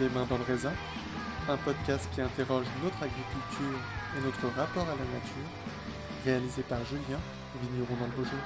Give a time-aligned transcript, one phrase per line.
[0.00, 0.72] Les mains dans le raisin,
[1.48, 3.78] un podcast qui interroge notre agriculture
[4.16, 5.46] et notre rapport à la nature,
[6.24, 7.20] réalisé par Julien,
[7.62, 8.42] vigneron dans le Beaujolais.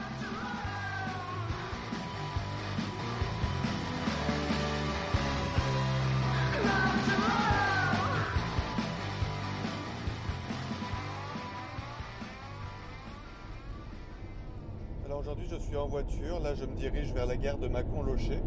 [15.07, 18.41] Alors aujourd'hui je suis en voiture, là je me dirige vers la gare de Mâcon-Locher.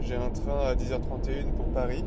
[0.00, 2.04] J'ai un train à 10h31 pour Paris.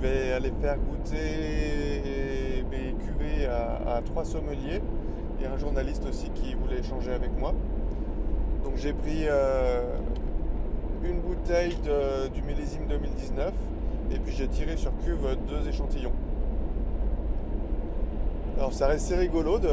[0.00, 4.80] Je vais aller faire goûter mes cuvées à, trois sommeliers
[5.42, 7.52] et un journaliste aussi qui voulait échanger avec moi.
[8.64, 9.82] Donc j'ai pris euh,
[11.04, 11.76] une bouteille
[12.32, 13.52] du millésime 2019
[14.12, 16.12] et puis j'ai tiré sur cuve deux échantillons.
[18.56, 19.68] Alors ça reste assez rigolo de,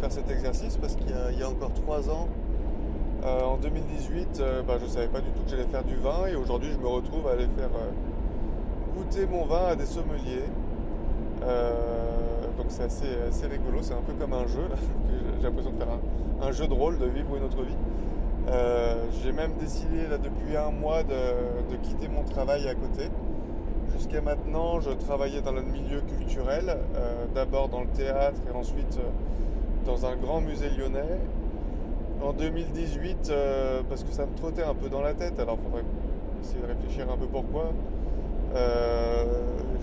[0.00, 2.28] faire cet exercice parce qu'il y a- encore trois ans,
[3.24, 5.96] euh, en 2018, euh, bah, je ne savais pas du tout que j'allais faire du
[5.96, 7.70] vin et aujourd'hui je me retrouve à aller faire
[9.20, 10.44] mon vin à des sommeliers.
[11.42, 11.72] Euh,
[12.56, 14.64] donc c'est assez, assez rigolo, c'est un peu comme un jeu,
[15.40, 15.88] j'ai- l'impression de faire
[16.42, 17.76] un, jeu de rôle, de vivre une autre vie.
[18.48, 23.08] Euh, j'ai même décidé là, depuis un mois de, de quitter mon travail à côté.
[23.96, 26.64] Jusqu'à maintenant, je travaillais dans le milieu culturel,
[26.96, 28.98] euh, d'abord dans le théâtre et ensuite
[29.84, 31.18] dans un grand musée lyonnais.
[32.22, 35.64] En 2018, euh, parce que ça me trottait un peu dans la tête, alors il
[35.64, 35.84] faudrait
[36.42, 37.72] essayer de réfléchir un peu pourquoi.
[38.54, 39.24] Euh,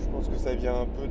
[0.00, 1.06] je pense que ça vient un peu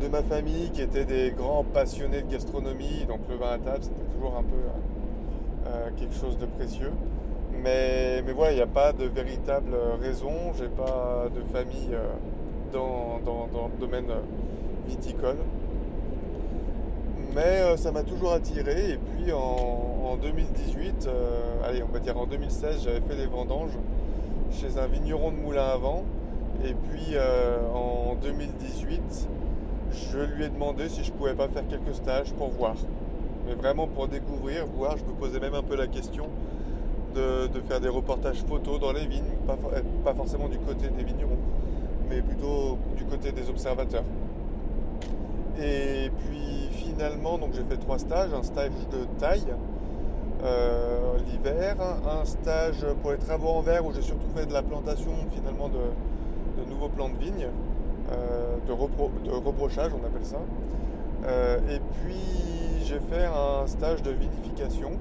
[0.00, 3.82] de ma famille qui était des grands passionnés de gastronomie, donc le vin à table
[3.82, 6.92] c'était toujours un peu euh, euh, quelque chose de précieux.
[7.62, 11.94] Mais, voilà, il n'y a pas de véritable raison, j'ai pas de famille
[12.72, 14.06] dans, le domaine
[14.86, 15.36] viticole.
[17.34, 22.18] Mais ça m'a toujours attiré et puis en, en 2018, euh, allez on va dire
[22.18, 23.76] en 2016, j'avais fait des vendanges
[24.52, 26.04] chez un vigneron de Moulin à Vent.
[26.64, 29.28] Et puis euh, en 2018,
[29.92, 32.74] je lui ai demandé si je pouvais pas faire quelques stages pour voir.
[33.46, 36.26] Mais vraiment pour découvrir, voir, je me posais même un peu la question
[37.14, 41.02] de, faire des reportages photos dans les vignes, pas, être pas forcément du côté des
[41.02, 41.38] vignerons,
[42.08, 44.04] mais plutôt du côté des observateurs.
[45.58, 49.46] Et puis finalement, donc j'ai fait trois stages, un stage de taille
[50.44, 54.62] euh, l'hiver, un stage pour les travaux en verre où j'ai surtout fait de la
[54.62, 57.46] plantation finalement de, nouveaux plants de vigne,
[58.12, 59.10] euh, de, repro-
[59.44, 60.38] rebrochage on appelle ça.
[61.26, 62.16] Euh, et puis
[62.84, 64.92] j'ai fait un stage de vinification,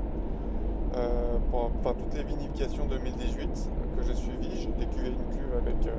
[1.54, 3.50] enfin toutes les vinifications 2018
[3.98, 4.62] que j'ai suivies.
[4.62, 5.94] J'ai décuvé une cuve avec,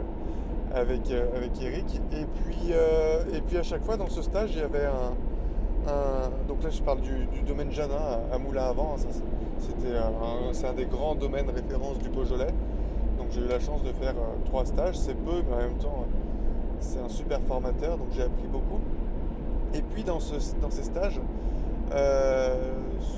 [0.74, 2.00] avec, avec Eric.
[2.12, 2.72] Et puis,
[3.34, 5.14] et puis à chaque fois dans ce stage, il y avait un-
[6.48, 8.96] donc là je parle du, domaine Janin à, Moulin à Vent.
[8.96, 9.02] hein,
[9.58, 12.52] c'était un, c'est un des grands domaines référence du Beaujolais.
[13.18, 14.96] Donc j'ai eu la chance de faire euh, trois stages.
[14.96, 16.12] C'est peu, mais en même temps, euh,
[16.80, 17.98] c'est un super formateur.
[17.98, 18.80] Donc j'ai appris beaucoup.
[19.74, 21.20] Et puis dans, ce, dans ces stages,
[21.92, 22.54] euh,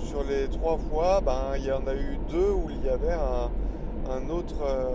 [0.05, 3.13] sur les trois fois, ben, il y en a eu deux où il y avait
[3.13, 4.89] un, autre, euh,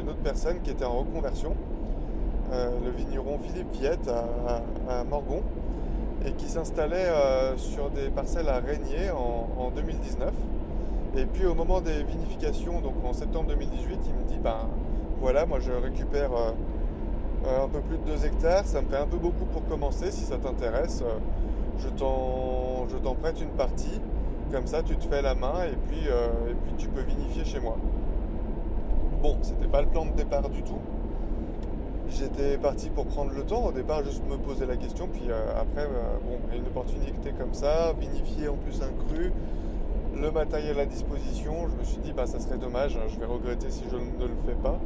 [0.00, 1.54] une autre personne qui était en reconversion,
[2.52, 4.08] euh, le vigneron Philippe Viette
[4.88, 5.42] à Morgon,
[6.26, 10.32] et qui s'installait euh, sur des parcelles à Régnier en, en 2019.
[11.16, 14.68] Et puis au moment des vinifications, donc en septembre 2018, il me dit, ben
[15.20, 19.06] voilà, moi je récupère euh, un peu plus de 2 hectares, ça me fait un
[19.06, 21.18] peu beaucoup pour commencer, si ça t'intéresse, euh,
[21.78, 24.00] je t'en prête une partie,
[24.50, 27.60] comme ça tu te fais la main et puis, et puis tu peux vinifier chez
[27.60, 27.76] moi.
[29.22, 30.78] Bon, c'était pas le plan de départ du tout.
[32.16, 35.60] J'étais parti pour prendre le temps, au départ juste me poser la question, puis euh,
[35.60, 39.32] après, euh, bon, une opportunité comme ça, vinifier en plus un cru,
[40.14, 43.68] le matériel à disposition, je me suis dit, bah ça serait dommage, je vais regretter
[43.68, 44.78] si je ne le fais pas.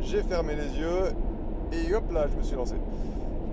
[0.00, 1.12] J'ai fermé les yeux
[1.72, 2.76] et hop là, je me suis lancé.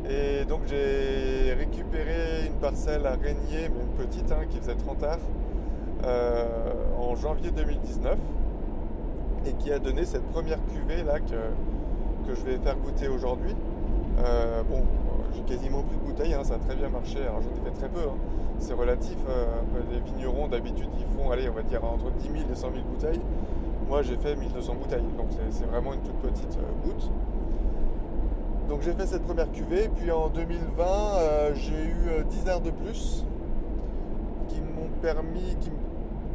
[0.10, 5.04] Et donc j'ai récupéré une parcelle à Régnier, mais une petite, hein, qui faisait 30
[5.04, 5.18] arts,
[6.06, 6.46] euh,
[6.98, 8.18] en janvier 2019,
[9.46, 11.36] et qui a donné cette première cuvée là que,
[12.28, 13.56] que je vais faire goûter aujourd'hui.
[14.20, 14.82] Euh, bon, euh,
[15.36, 17.76] j'ai quasiment plus de bouteilles, hein, ça a très bien marché, alors j'en ai fait
[17.80, 18.16] très peu, hein.
[18.60, 19.18] c'est relatif.
[19.30, 19.46] euh,
[19.92, 22.84] les vignerons d'habitude ils font, allez, on va dire entre 10 000 et 100 000
[22.86, 23.20] bouteilles.
[23.90, 27.10] Moi j'ai fait 1200 bouteilles, donc c'est- vraiment une toute petite goutte.
[28.70, 32.62] Donc j'ai fait cette première cuvée, puis en 2020 euh, j'ai eu euh, 10 heures
[32.62, 33.26] de plus
[34.48, 35.70] qui m'ont permis, qui,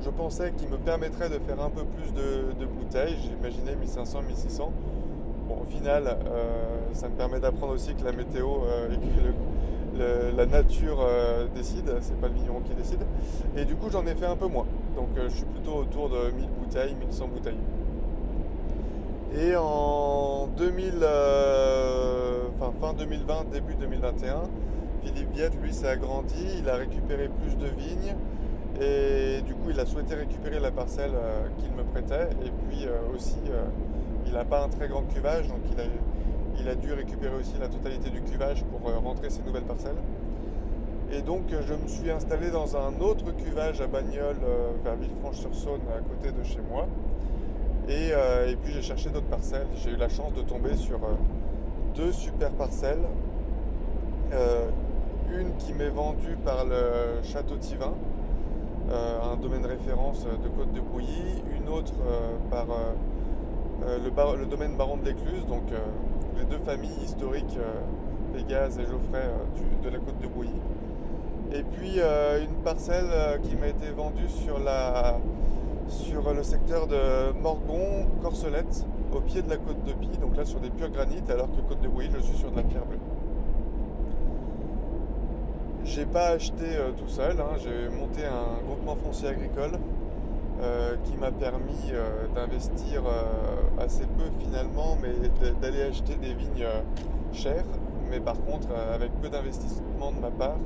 [0.02, 3.17] je pensais, qui me permettraient de faire un peu plus de, de bouteilles.
[3.23, 4.73] J'imaginais 1500, 1600.
[5.49, 9.33] Bon, au final, euh, ça me permet d'apprendre aussi que la météo euh, et que
[10.37, 13.00] la nature euh, décide, c'est pas le vigneron qui décide.
[13.56, 14.67] Et du coup, j'en ai fait un peu moins.
[14.95, 17.59] Donc, euh, je suis plutôt autour de 1000 bouteilles, 1100 bouteilles.
[19.37, 24.43] Et en 2000, euh, enfin, fin 2020, début 2021,
[25.03, 28.15] Philippe Viette, lui, s'est agrandi, il a récupéré plus de vignes
[28.81, 31.12] et du coup, il a souhaité récupérer la parcelle
[31.59, 32.31] qu'il me prêtait.
[32.44, 33.39] Et puis aussi,
[34.26, 35.61] il n'a pas un très grand cuvage, donc
[36.61, 39.97] il a, dû récupérer aussi la totalité du cuvage pour rentrer ses nouvelles parcelles.
[41.12, 44.37] Et donc, je me suis installé dans un autre cuvage à Bagnoles,
[44.85, 46.87] vers Villefranche-sur-Saône, à côté de chez moi.
[47.91, 49.67] Euh, et, puis j'ai cherché d'autres parcelles.
[49.76, 51.15] J'ai eu la chance de tomber sur euh,
[51.94, 53.05] deux super parcelles.
[54.32, 54.69] Euh,
[55.32, 57.94] une qui m'est vendue par le Château Tivin,
[58.91, 61.43] un domaine référence de Côte de Bouilly.
[61.55, 61.93] Une autre
[62.50, 62.67] par
[63.87, 65.65] le, domaine Baron de l'Écluse, donc
[66.39, 67.59] les deux familles historiques,
[68.35, 69.29] Pégase et Geoffrey
[69.83, 70.51] de la Côte de Bouilly.
[71.53, 75.19] Et puis une parcelle qui m'a été vendue sur la
[75.89, 80.45] sur le secteur de Morgon, Corcelette, au pied de la côte de Pie, donc là
[80.45, 82.85] sur des purs granites, alors que côte de Bouilly, je suis sur de la pierre
[82.85, 82.99] bleue.
[85.85, 87.57] J'ai pas acheté euh, tout seul, hein.
[87.57, 89.73] j'ai monté un groupement foncier agricole
[90.60, 93.02] euh, qui m'a permis euh, d'investir
[93.78, 95.12] assez peu finalement, mais
[95.60, 96.66] d'aller acheter des vignes
[97.32, 97.64] chères,
[98.10, 100.58] mais par contre avec peu d'investissement de ma part,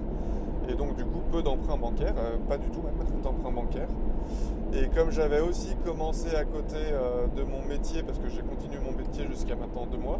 [0.68, 2.14] et donc du coup peu d'emprunts bancaires,
[2.48, 3.88] pas du tout même d'emprunts bancaires.
[4.74, 8.78] Et comme j'avais aussi commencé à côté euh, de mon métier, parce que j'ai continué
[8.82, 10.18] mon métier jusqu'à maintenant deux mois,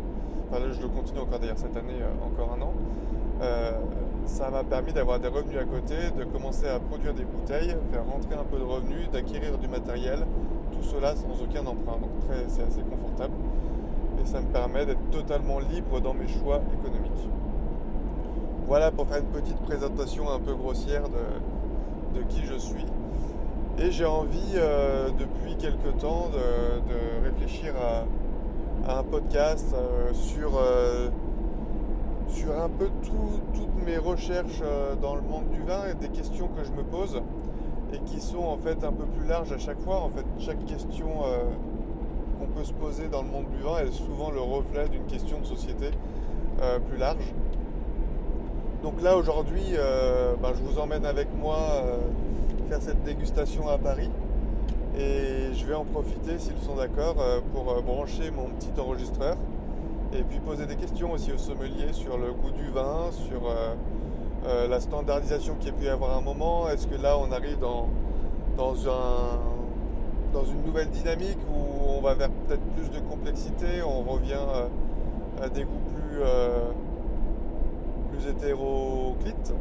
[0.49, 2.75] enfin là je le continue encore d'ailleurs cette année, euh, encore un an,
[3.41, 3.73] euh,
[4.27, 8.07] ça m'a permis d'avoir des revenus à côté, de commencer à produire des bouteilles, faire
[8.07, 10.27] rentrer un peu de revenus, d'acquérir du matériel,
[10.73, 11.99] tout cela sans aucun emprunt.
[11.99, 12.11] Donc
[12.49, 13.35] c'est assez confortable
[14.23, 17.29] et ça me permet d'être totalement libre dans mes choix économiques.
[18.67, 22.87] Voilà pour faire une petite présentation un peu grossière de qui je suis.
[23.79, 31.09] Et j'ai envie euh, depuis quelque temps de, réfléchir à, un podcast euh, sur, euh,
[32.29, 34.63] sur un peu toutes mes recherches
[35.01, 37.21] dans le monde du vin et des questions que je me pose
[37.93, 40.01] et qui sont en fait un peu plus larges à chaque fois.
[40.01, 41.09] En fait, chaque question
[42.39, 45.41] qu'on peut se poser dans le monde du vin est souvent le reflet d'une question
[45.41, 45.91] de société
[46.89, 47.35] plus large.
[48.83, 49.75] Donc là aujourd'hui,
[50.43, 51.59] ben, je vous emmène avec moi
[52.81, 54.11] cette dégustation à Paris.
[54.99, 59.37] Et je vais en profiter, s'ils sont d'accord, euh, pour euh, brancher mon petit enregistreur
[60.15, 64.69] et puis poser des questions aussi au sommelier sur le goût du vin, sur euh,
[64.69, 66.69] la standardisation qui a pu y avoir un moment.
[66.69, 67.89] Est-ce que là on arrive dans,
[68.57, 69.39] dans, un,
[70.33, 74.47] dans une nouvelle dynamique où on va vers peut-être plus de complexité, on revient
[75.43, 76.21] à des goûts plus,
[78.11, 79.53] plus hétéroclites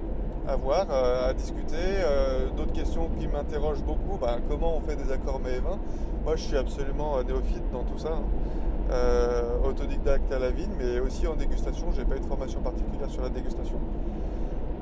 [0.47, 1.75] à voir, euh, à discuter.
[1.77, 5.79] Euh, d'autres questions qui m'interrogent beaucoup, bah, comment on fait des accords mets et vins?
[6.25, 8.19] Moi je suis absolument euh, néophyte dans tout ça.
[9.63, 11.87] Autodidacte à la vigne, mais aussi en dégustation.
[11.95, 13.79] J'ai pas eu de formation particulière sur la dégustation.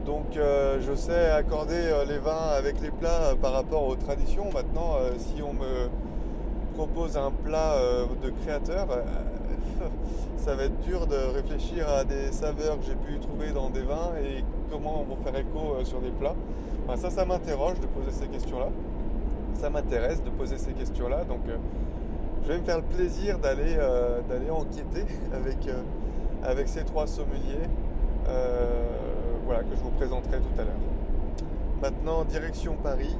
[0.05, 4.45] Donc je sais accorder les vins avec les plats par rapport aux traditions.
[4.53, 5.89] Maintenant, si on me
[6.75, 7.75] propose un plat
[8.23, 8.87] de créateur,
[10.37, 13.81] ça va être dur de réfléchir à des saveurs que j'ai pu trouver dans des
[13.81, 16.35] vins et comment on va faire écho euh, sur des plats.
[16.95, 18.69] ça, ça m'interroge de poser ces questions-là.
[19.55, 21.23] Ça m'intéresse de poser ces questions-là.
[21.25, 21.57] Donc, euh,
[22.43, 25.57] je vais me faire le plaisir d'aller euh, enquêter avec,
[26.43, 27.67] avec ces trois sommeliers
[29.45, 30.75] voilà, que je vous présenterai tout à l'heure.
[31.81, 33.15] Maintenant, direction Paris.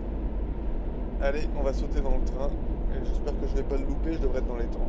[1.22, 2.50] Allez, on va sauter dans le train.
[2.94, 4.88] Et j'espère que je ne vais pas le louper, je devrais être dans les temps.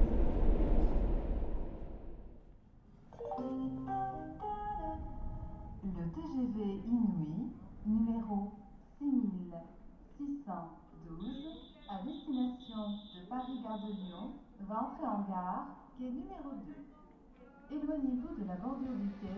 [6.15, 7.53] TGV Inouï,
[7.87, 8.53] numéro
[8.99, 10.55] 6612,
[11.89, 14.33] à destination de Paris-Gare de Lyon,
[14.69, 16.51] va entrer en gare, quai numéro
[17.71, 17.77] 2.
[17.77, 19.31] Éloignez-vous de la bordure du quai,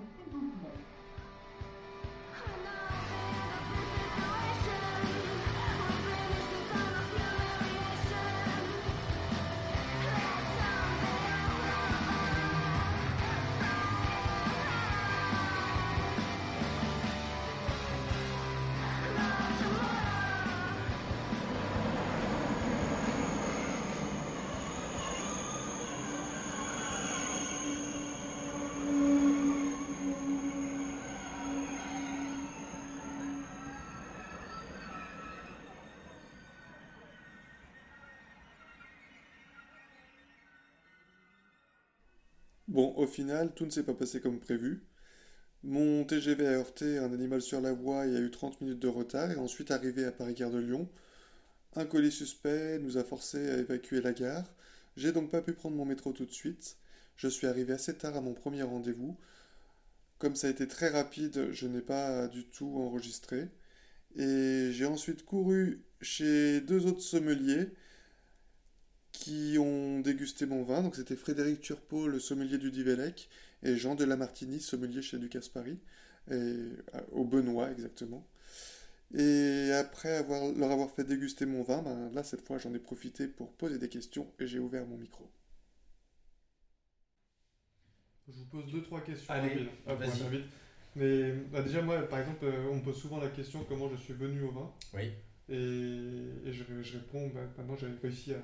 [42.69, 44.83] Bon, au final, tout ne s'est pas passé comme prévu.
[45.65, 48.89] Mon TGV a heurté un animal sur la voie et a eu 30 minutes de
[48.89, 50.89] retard, et ensuite arrivé à Paris-Gare de Lyon,
[51.77, 54.45] un colis suspect nous a forcé à évacuer la gare.
[54.97, 56.77] J'ai donc pas pu prendre mon métro tout de suite.
[57.17, 59.17] Je suis arrivé assez tard à mon premier rendez-vous.
[60.19, 63.49] Comme ça a été très rapide, je n'ai pas du tout enregistré.
[64.17, 67.71] Et j'ai ensuite couru chez deux autres sommeliers
[69.13, 70.83] qui ont dégusté mon vin.
[70.83, 73.29] Donc c'était Frédéric Turpot, le sommelier du Divelec,
[73.63, 75.79] et Jean de Lamartini, sommelier chez Ducasse Paris,
[76.31, 76.55] et,
[77.13, 78.27] au Benoît exactement.
[79.15, 82.79] Et après avoir, leur avoir fait déguster mon vin, ben là cette fois j'en ai
[82.79, 85.31] profité pour poser des questions et j'ai ouvert mon micro.
[88.27, 89.33] Je vous pose deux trois questions.
[89.35, 90.45] Allez, vas-y.
[90.95, 93.97] Mais bah, déjà moi par exemple euh, on me pose souvent la question comment je
[93.97, 94.73] suis venu au vin?
[94.95, 95.13] Oui.
[95.49, 98.39] Et, je, réponds bah, maintenant j'ai réussi à,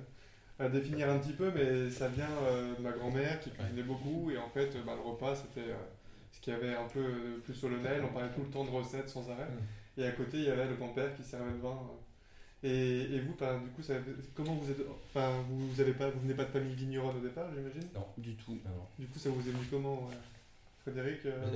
[0.69, 4.39] définir un petit peu mais ça vient euh, de ma grand-mère qui cuisinait beaucoup et
[4.39, 5.77] en fait bah, le repas c'était euh,
[6.33, 9.31] ce qui avait un peu plus solennel on parlait tout le temps de recettes sans
[9.31, 9.45] arrêt.
[9.45, 9.79] Mm.
[9.99, 11.77] Et à côté, il y avait le grand-père qui servait le vin.
[12.63, 13.95] Et, et vous, du coup, ça,
[14.35, 14.81] comment vous êtes.
[15.09, 17.89] Enfin, vous, avez pas, vous venez pas de famille vigneronne au départ, j'imagine?
[17.95, 18.59] Non, du tout.
[18.99, 20.09] Du coup, ça vous est venu comment
[20.83, 21.47] Frédéric euh,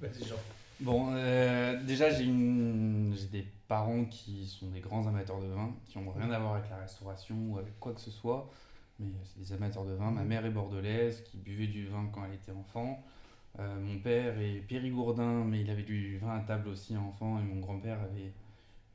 [0.00, 0.36] Vas-y, Jean.
[0.80, 3.14] Bon, euh, déjà, j'ai une...
[3.30, 6.68] des parents qui sont des grands amateurs de vin, qui n'ont rien à voir avec
[6.70, 8.50] la restauration ou avec quoi que ce soit,
[8.98, 10.10] mais c'est des amateurs de vin.
[10.10, 13.02] Ma mère est bordelaise, qui buvait du vin quand elle était enfant.
[13.58, 17.42] Euh, mon père est périgourdin, mais il avait du vin à table aussi enfant, et
[17.42, 18.32] mon grand-père avait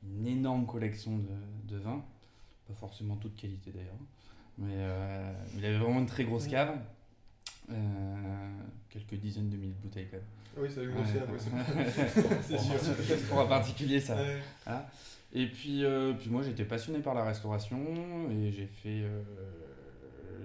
[0.02, 2.02] une énorme collection de, de vins,
[2.68, 4.00] pas forcément toute qualité d'ailleurs,
[4.58, 6.78] mais euh, il avait vraiment une très grosse cave,
[8.88, 10.26] quelques dizaines de milliers de bouteilles quand même.
[10.56, 11.28] Oui, c'est une grosse cave,
[12.42, 13.28] c'est sûr.
[13.28, 14.16] Pour un particulier, ça.
[15.32, 15.84] Et puis,
[16.18, 17.78] puis moi, j'étais passionné par la restauration
[18.30, 19.04] et j'ai fait,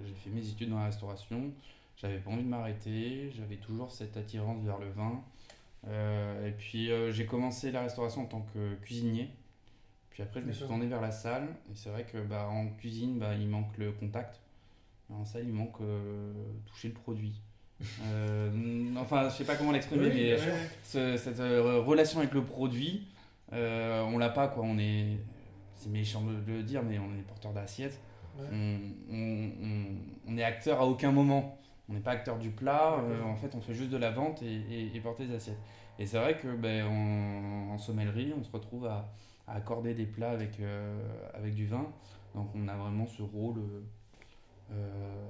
[0.04, 1.52] j'ai fait mes études dans la restauration.
[1.96, 5.22] J'avais pas envie de m'arrêter, j'avais toujours cette attirance vers le vin.
[5.88, 9.30] Euh, et puis euh, j'ai commencé la restauration en tant que cuisinier.
[10.10, 11.48] Puis après, je me suis tourné vers la salle.
[11.70, 14.40] Et c'est vrai que bah, en cuisine, bah, il manque le contact.
[15.10, 16.32] En salle, il manque euh,
[16.66, 17.40] toucher le produit.
[18.98, 20.36] enfin, je sais pas comment l'exprimer, mais
[20.82, 23.06] cette relation avec le produit,
[23.52, 24.48] on l'a pas.
[24.48, 24.64] quoi.
[24.64, 25.18] On est,
[25.74, 28.00] c'est méchant de le dire, mais on est porteur d'assiette.
[28.52, 28.78] On,
[30.28, 31.58] on, est acteur à aucun moment
[31.88, 34.42] on n'est pas acteur du plat, euh, en fait on fait juste de la vente
[34.42, 35.60] et, porter des assiettes.
[35.98, 39.12] Et c'est vrai que ben, en, sommellerie, on se retrouve à,
[39.48, 40.98] accorder des plats avec, euh,
[41.32, 41.86] avec du vin.
[42.34, 43.80] Donc on a vraiment ce rôle euh,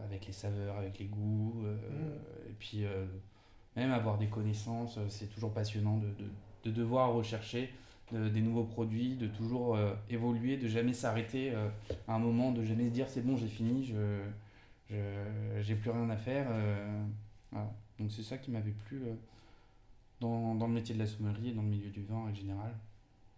[0.04, 1.62] avec les saveurs, avec les goûts.
[1.62, 2.50] Mm.
[2.50, 2.84] Et puis
[3.76, 6.08] même avoir des connaissances, c'est toujours passionnant de,
[6.64, 7.72] de, devoir rechercher
[8.12, 9.78] des nouveaux produits, de toujours
[10.08, 11.52] évoluer, de jamais s'arrêter
[12.08, 14.20] à un moment, de jamais se dire c'est bon, j'ai fini, je
[14.90, 14.96] je
[15.60, 16.46] j'ai plus rien à faire.
[16.50, 17.02] Euh,
[17.98, 19.14] Donc c'est ça qui m'avait plu euh,
[20.20, 22.72] dans, dans, le métier de la sommellerie et dans le milieu du vin en général.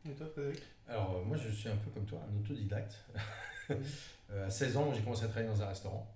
[0.09, 0.63] Et toi, Frédéric?
[0.89, 3.05] Alors, euh, moi, je suis un peu comme toi, un autodidacte.
[4.31, 6.15] à 16 ans, j'ai commencé à travailler dans un restaurant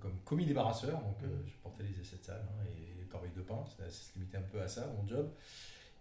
[0.00, 1.00] comme commis débarrasseur.
[1.00, 3.64] Donc, je portais les essais de salle hein, et les corbeilles de pain.
[3.78, 5.30] Ça, se limitait un peu à ça, mon job.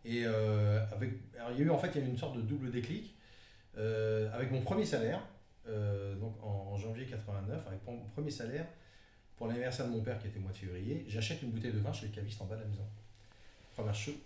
[0.03, 2.35] Et avec, alors, il y a eu en fait il y a eu une sorte
[2.35, 3.15] de double déclic.
[3.75, 5.21] avec mon premier salaire,
[5.67, 8.67] euh, donc en, janvier 89, avec mon premier salaire,
[9.37, 11.79] pour l'anniversaire de mon père qui était au mois de février, j'achète une bouteille de
[11.79, 12.85] vin chez le caviste en bas de la maison.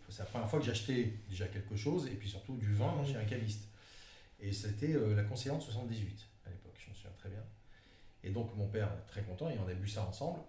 [0.10, 3.16] C'est la première fois que j'achetais déjà quelque chose et puis surtout du vin chez
[3.16, 3.68] un caviste.
[4.40, 7.12] Et c'était euh, la conseillante 78 à l'époque, je me souviens
[8.24, 10.40] Et donc mon père, très content, et on a bu ça ensemble.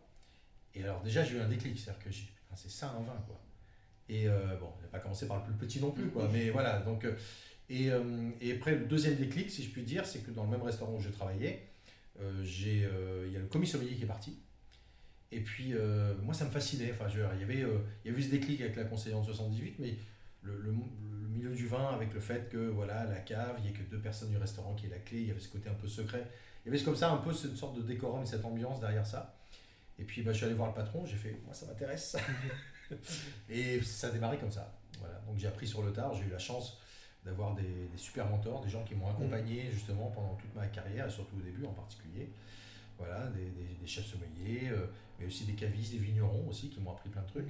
[0.74, 3.40] Et alors déjà j'ai eu un déclic, c'est-à-dire que c'est ça un vin quoi.
[4.08, 6.50] Et euh, bon, il n'a pas commencé par le plus petit non plus quoi, mais
[6.50, 7.06] voilà, donc
[7.70, 10.62] euh, et, après, le deuxième déclic, si je puis dire, c'est que dans le même
[10.62, 11.68] restaurant où je travaillais,
[12.20, 14.38] euh, euh, il y a le commis sommelier qui est parti.
[15.32, 15.74] Et puis,
[16.22, 16.90] moi, ça me fascinait.
[16.92, 17.64] Enfin, il, y avait,
[18.04, 19.94] il y avait ce déclic avec la conseillère 78, mais
[20.42, 20.74] le,
[21.28, 24.00] milieu du vin, avec le fait que voilà, la cave, il n'y a que deux
[24.00, 26.26] personnes du restaurant qui est la clé, il y avait ce côté un peu secret.
[26.64, 29.06] Il y avait comme ça un peu cette sorte de décorum et cette ambiance derrière
[29.06, 29.36] ça.
[29.98, 32.16] Et puis, bah, je suis allé voir le patron, j'ai fait, moi, ça m'intéresse.
[33.48, 34.78] et ça a démarré comme ça.
[34.98, 35.20] Voilà.
[35.26, 36.80] Donc, j'ai appris sur le tard, j'ai eu la chance
[37.24, 39.72] d'avoir des, super mentors, des gens qui m'ont accompagné mm.
[39.72, 42.30] justement pendant toute ma carrière et surtout au début en particulier.
[42.98, 44.86] Voilà, des, des, chefs sommeliers, euh,
[45.18, 47.48] mais aussi des cavistes, des vignerons aussi qui m'ont appris plein de trucs.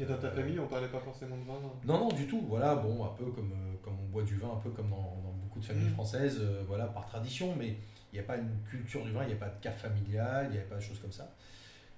[0.00, 2.26] Et dans ta euh, famille, on parlait pas forcément de vin hein Non, non, du
[2.26, 2.40] tout.
[2.48, 5.34] Voilà, bon, un peu comme, euh, comme on boit du vin, un peu comme dans,
[5.42, 5.94] beaucoup de familles mm.
[5.94, 7.76] françaises, voilà, par tradition, mais
[8.12, 10.46] il n'y a pas une culture du vin, il n'y a pas de cave familiale,
[10.50, 11.34] il n'y a pas de choses comme ça.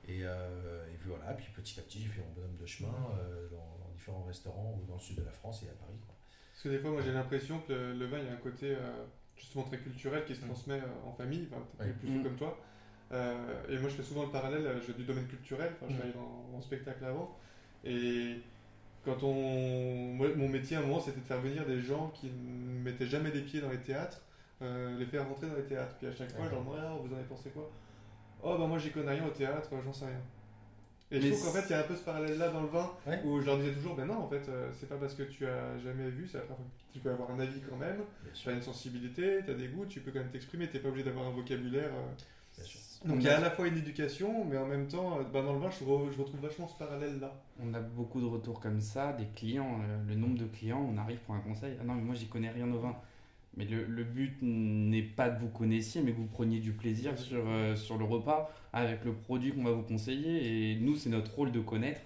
[0.08, 2.92] Et, et, voilà, puis petit à petit, j'ai fait mon bonhomme de chemin
[3.50, 5.98] dans, dans, différents restaurants dans le sud de la France et à Paris.
[6.04, 6.12] Quoi.
[6.52, 8.70] Parce que des fois, moi j'ai l'impression que le, vin, il y a un côté
[8.70, 9.04] euh,
[9.36, 10.48] justement très culturel qui se mm.
[10.48, 12.22] transmet euh, en famille, enfin, peut-être plus mm.
[12.22, 12.58] comme toi.
[13.12, 15.98] Euh, et moi je fais souvent le parallèle du domaine culturel, enfin, je mm.
[15.98, 16.14] travaille
[16.52, 17.36] dans, spectacle avant.
[17.84, 18.36] Et
[19.04, 20.14] quand on.
[20.14, 23.30] mon métier à un moment c'était de faire venir des gens qui ne mettaient jamais
[23.30, 24.22] des pieds dans les théâtres,
[24.60, 25.96] les faire rentrer dans les théâtres.
[25.98, 27.70] Puis à chaque fois, genre, vous en avez pensé quoi?
[28.44, 30.20] Oh, bah moi j'y connais rien au théâtre, j'en sais rien.
[31.10, 32.68] Et je Mais trouve qu'en fait, il y a un peu ce parallèle-là dans le
[32.68, 33.20] vin, Ouais.
[33.24, 35.46] où je leur disais toujours, ben non, en fait, euh, c'est pas parce que tu
[35.46, 37.98] as jamais vu, c'est la première fois que tu peux avoir un avis quand même,
[38.32, 40.88] tu as une sensibilité, tu as des goûts, tu peux quand même t'exprimer, t'es pas
[40.88, 41.90] obligé d'avoir un vocabulaire.
[41.92, 42.14] euh.
[43.04, 45.22] Donc On il y a à la fois une éducation, mais en même temps, euh,
[45.32, 47.32] bah, dans le vin, je, re- je retrouve vachement ce parallèle-là.
[47.64, 50.96] On a beaucoup de retours comme ça, des clients, euh, le nombre de clients, on
[50.98, 51.76] arrive pour un conseil.
[51.80, 52.94] Ah non, mais moi j'y connais rien au vin.
[53.56, 57.18] Mais le, le but n'est pas que vous connaissiez, mais que vous preniez du plaisir
[57.18, 60.72] sur, euh, sur le repas avec le produit qu'on va vous conseiller.
[60.72, 62.00] Et nous, c'est notre rôle de connaître.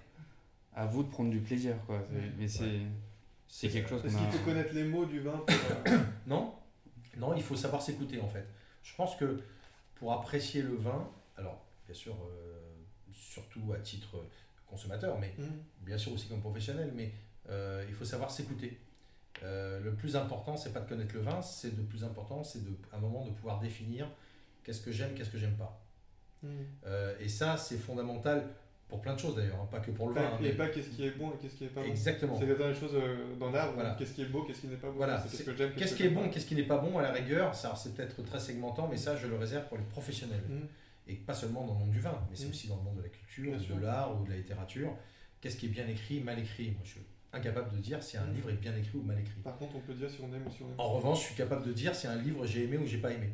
[0.75, 1.75] À vous de prendre du plaisir.
[1.87, 1.99] Quoi.
[2.37, 2.79] Mais c'est
[3.47, 4.19] c'est quelque chose qu'on Est-ce a.
[4.19, 5.93] qu'il faut connaître les mots du vin pour,
[6.27, 6.53] Non,
[7.17, 8.45] non, il faut savoir s'écouter en fait.
[8.83, 9.39] Je pense que
[9.99, 12.59] pour apprécier le vin, alors bien sûr, euh,
[13.11, 14.17] surtout à titre
[14.67, 17.11] consommateur, mais hmm, bien sûr aussi comme professionnel, mais
[17.49, 18.79] euh, il faut savoir s'écouter.
[19.43, 22.63] Euh, le plus important, c'est pas de connaître le vin, c'est de plus important, c'est
[22.63, 24.07] de, à un moment de pouvoir définir
[24.63, 25.81] qu'est-ce que j'aime, qu'est-ce que j'aime pas.
[26.85, 28.47] Euh, et ça, c'est fondamental
[28.87, 30.21] pour plein de choses d'ailleurs, hein, pas que pour le vin.
[30.21, 31.87] hein, et mais- pas qu'est-ce qui est bon et qu'est-ce qui est pas bon.
[31.87, 32.39] Exactement.
[32.39, 33.95] C'est la même chose euh, dans l'arbre, Voilà.
[33.99, 34.97] qu'est-ce qui est beau, qu'est-ce qui n'est pas beau.
[34.97, 37.01] Voilà, qu'est-ce que j'aime, Qu'est-ce que qui est bon, qu'est-ce qui n'est pas bon à
[37.01, 40.43] la rigueur, ça c'est peut-être très segmentant, mais ça je le réserve pour les professionnels.
[40.49, 40.65] Hmm.
[41.09, 42.49] Et pas seulement dans le monde du vin, mais c'est Mm.
[42.49, 44.93] aussi dans le monde de la culture, Bien de l'art ou de la littérature.
[45.39, 46.71] Qu'est-ce qui est bien écrit, mal écrit?
[46.71, 47.01] Moi je suis
[47.31, 48.33] incapable de dire si un Mm.
[48.35, 49.39] livre est bien écrit ou mal écrit.
[49.41, 50.73] Par contre, on peut dire si on aime ou si on aime.
[50.77, 53.11] En revanche, je suis capable de dire si un livre j'ai aimé ou j'ai pas
[53.11, 53.29] aimé.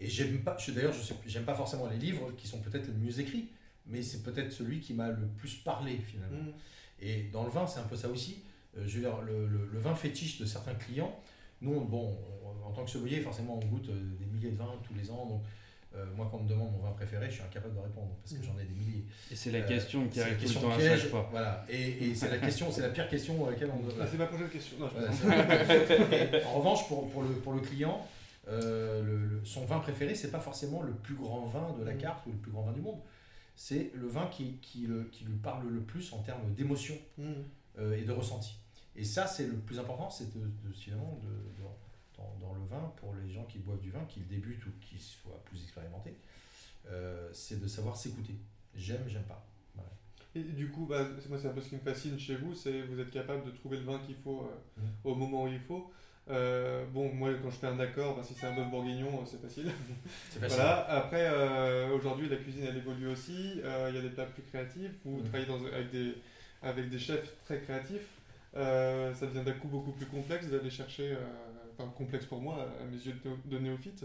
[0.00, 2.88] Et j'aime pas, je- d'ailleurs, je sais, j'aime pas forcément les livres qui sont peut-être
[2.98, 3.50] mieux écrits,
[3.86, 6.42] mais c'est peut-être celui qui m'a le plus parlé finalement.
[6.42, 6.52] Hmm.
[7.00, 8.42] Et dans le vin, c'est un peu ça aussi.
[8.78, 11.14] Euh, je veux dire, le, le- le vin fétiche de certains clients,
[11.60, 14.56] nous, on- bon, on- en tant que sommelier, forcément, on goûte euh, des milliers de
[14.56, 15.26] vins tous les ans.
[15.26, 15.42] Donc,
[15.94, 18.32] euh, moi, quand on me demande mon vin préféré, je suis incapable de répondre parce
[18.32, 18.44] que Mhm.
[18.44, 19.04] j'en ai des milliers.
[19.30, 21.00] Et c'est la Euh, question qui arrive tout le question temps à piège.
[21.00, 21.28] chaque fois.
[21.30, 21.66] Voilà.
[21.68, 23.82] Et, et c'est la question, c'est la pire question à laquelle on.
[24.00, 24.76] Ah, c'est ma prochaine question.
[24.78, 25.10] Non, Voilà,
[26.40, 28.06] Et en revanche, pour, pour, le, pour le client,
[28.48, 31.92] euh, le- le- son vin préféré, c'est pas forcément le plus grand vin de la
[31.92, 31.98] Mhm.
[32.00, 32.98] carte ou le plus grand vin du monde.
[33.64, 37.42] C'est le vin qui, qui, le- qui lui parle le plus en termes d'émotion Hmm.
[37.78, 38.56] euh, et de ressenti.
[38.96, 41.62] Et ça, c'est le plus important, c'est de, de- finalement de, de-
[42.16, 44.70] dans, dans le vin, pour les gens qui boivent du vin, qui le débutent ou
[44.80, 46.16] qui soient plus expérimentés,
[46.88, 48.34] euh, c'est de savoir s'écouter.
[48.74, 49.46] J'aime, j'aime pas.
[49.76, 49.90] Voilà.
[50.34, 52.82] Et du coup, bah, moi, c'est un peu ce qui me fascine chez vous, c'est
[52.82, 54.88] vous êtes capable de trouver le vin qu'il faut euh, Mhm.
[55.04, 55.92] au moment où il faut.
[56.30, 59.24] Euh, bon, moi, quand je fais un accord, bah, si c'est un bœuf bourguignon, euh,
[59.26, 59.70] c'est facile.
[60.38, 60.88] Voilà.
[60.88, 63.60] Après, euh, aujourd'hui, la cuisine, elle évolue aussi.
[63.64, 64.92] Euh, Il y a des plats plus créatifs.
[65.04, 65.24] Vous Mhm.
[65.24, 66.14] travaillez dans- avec, des,
[66.62, 68.06] avec des chefs très créatifs.
[68.54, 71.16] Ça devient d'un coup beaucoup plus complexe d'aller chercher,
[71.78, 74.04] enfin complexe pour moi, à mes yeux de, néo- de néophyte,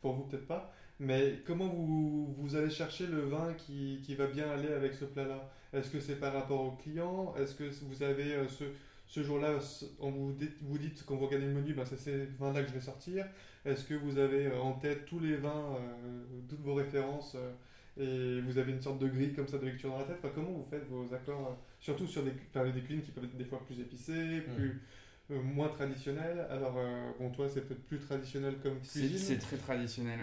[0.00, 0.72] pour vous peut-être pas.
[1.00, 5.04] Mais comment vous, vous allez chercher le vin qui, qui va bien aller avec ce
[5.04, 5.50] plat-là?
[5.72, 7.34] Est-ce que c'est par rapport au client?
[7.36, 8.64] Est-ce que vous avez ce,
[9.08, 9.58] ce jour-là,
[10.00, 12.74] on vous vous dites quand vous regardez le menu, ben c'est ces vins-là que je
[12.74, 13.24] vais sortir
[13.64, 17.52] Est-ce que vous avez euh, en tête tous les vins, euh, toutes vos références euh,
[17.96, 20.18] et vous avez une sorte de grille comme ça de lecture dans la tête?
[20.18, 23.36] Enfin, Comment vous faites vos accords Surtout sur des, enfin, des cuisines qui peuvent être
[23.36, 24.82] des fois plus épicées, plus,
[25.30, 26.46] euh, moins traditionnelles?
[26.50, 26.78] Alors,
[27.18, 29.18] bon, toi, c'est peut-être plus traditionnel comme cuisine.
[29.18, 30.20] c'est très traditionnel.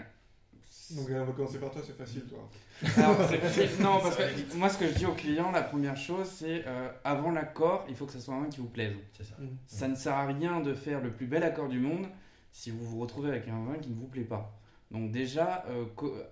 [0.90, 2.48] Donc, euh, on va commencer par toi, c'est facile, toi.
[2.96, 3.68] Alors, facile.
[3.80, 6.88] Non, parce que moi, ce que je dis aux clients, la première chose, c'est euh,
[7.04, 8.94] avant l'accord, il faut que ça soit un vin qui vous plaise.
[9.16, 9.34] C'est ça.
[9.66, 12.06] Ça ne sert à rien de faire le plus bel accord du monde
[12.52, 14.52] si vous vous retrouvez avec un vin qui ne vous plaît pas.
[14.92, 15.84] Donc déjà, euh,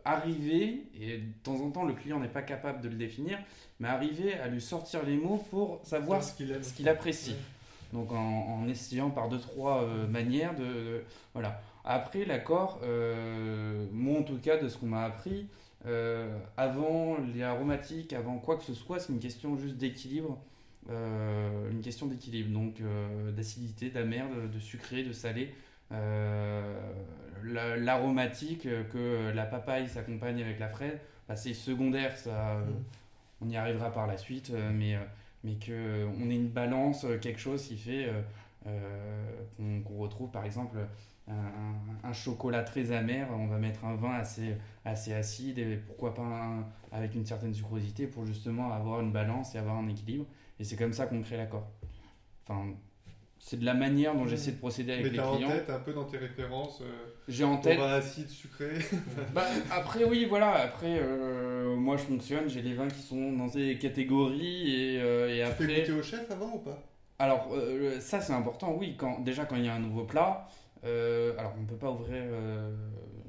[0.05, 3.39] arriver, et de temps en temps le client n'est pas capable de le définir,
[3.81, 6.35] mais arriver à lui sortir les mots pour savoir ce
[6.73, 7.35] qu'il apprécie.
[7.93, 8.17] Donc en,
[8.63, 11.61] en essayant par deux, trois euh, manières de, de- Voilà.
[11.85, 15.47] Après, l'accord, euh, moi en tout cas, de ce qu'on m'a appris,
[15.87, 20.39] euh, avant les aromatiques, avant quoi que ce soit, c'est une question juste d'équilibre.
[20.91, 25.55] euh, une question d'équilibre, donc euh, d'acidité, d'amer, de, sucré, de salé.
[25.91, 32.83] La- L'aromatique, que la papaye s'accompagne avec la fraise, bah, c'est secondaire, ça, Mm.
[33.43, 34.97] on y arrivera par la suite, mais,
[35.43, 38.09] mais qu'on ait une balance, quelque chose qui fait
[39.57, 40.77] qu'on qu'on retrouve par exemple
[41.29, 46.23] un, chocolat très amer, on va mettre un vin assez, assez acide et pourquoi pas
[46.23, 50.27] un- avec une certaine sucrosité pour justement avoir une balance et avoir un équilibre.
[50.61, 51.67] Et c'est comme ça qu'on crée l'accord.
[52.47, 52.67] Enfin,
[53.39, 55.49] c'est de la manière dont j'essaie de procéder avec Mais les t'as en clients.
[55.49, 58.79] tête un peu dans tes références euh, J'ai en tête vin acide, sucré?
[59.35, 60.53] bah, après, oui, voilà.
[60.53, 62.49] Après, euh, moi, je fonctionne.
[62.49, 64.75] J'ai les vins qui sont dans ces catégories.
[64.75, 65.81] Et, euh, et Tu fais après.
[65.81, 66.79] goûter au chef avant ou pas?
[67.19, 68.95] Alors, euh, ça, c'est important, oui.
[68.97, 70.49] Quand, déjà, quand il y a un nouveau plat.
[70.85, 72.71] Euh, alors, on ne peut pas ouvrir, euh,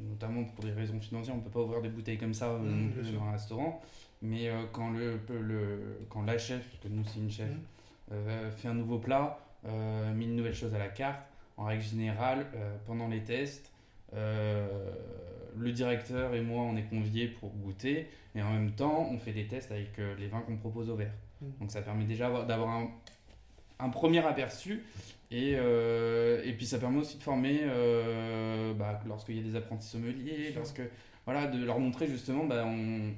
[0.09, 2.59] notamment pour des raisons financières, on ne peut pas ouvrir des bouteilles comme ça euh,
[2.59, 3.81] Mmh, dans un restaurant.
[4.21, 7.49] Mais quand, le, le, quand la chef, parce que nous, c'est une chef,
[8.09, 8.51] Mmh.
[8.55, 11.21] fait un nouveau plat, met une nouvelle chose à la carte,
[11.57, 12.47] en règle générale,
[12.87, 13.71] pendant les tests,
[14.13, 19.33] le directeur et moi, on est conviés pour goûter, et en même temps, on fait
[19.33, 21.13] des tests avec les vins qu'on propose au verre.
[21.41, 21.45] Mm.
[21.59, 22.89] Donc ça permet déjà d'avoir un,
[23.79, 24.83] un premier aperçu.
[25.31, 27.61] Et, et puis ça permet aussi de former
[28.77, 30.81] bah, lorsqu'il y a des apprentis sommeliers, lorsque,
[31.25, 33.13] voilà, de leur montrer justement, bah, on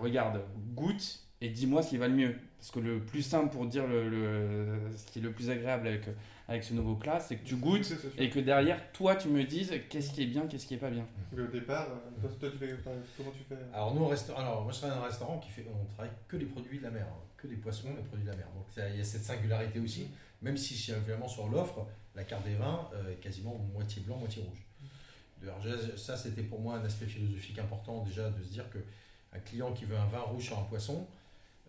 [0.00, 0.40] regarde,
[0.74, 2.34] goûte et dis-moi ce qui va le mieux.
[2.58, 6.08] Parce que le plus simple pour dire le, ce qui est le plus agréable avec,
[6.48, 9.70] avec ce nouveau classe, c'est que tu goûtes et que derrière, toi, tu me dises
[9.90, 11.06] qu'est-ce qui est bien, qu'est-ce qui est pas bien.
[11.32, 11.88] Mais au départ,
[12.40, 12.74] toi, tu fais,
[13.18, 15.84] comment tu fais Alors, nous, alors, moi, je travaille dans un restaurant qui fait, on
[15.92, 18.30] travaille que des produits de la mer, hein, que des poissons et des produits de
[18.30, 18.46] la mer.
[18.54, 20.08] Donc, il y a cette singularité aussi,
[20.44, 24.64] même si, finalement, sur l'offre, la carte des vins est quasiment moitié blanc, moitié rouge.
[25.96, 28.78] ça, c'était pour moi un aspect philosophique important, déjà, de se dire que
[29.32, 31.06] un client qui veut un vin rouge sur un poisson,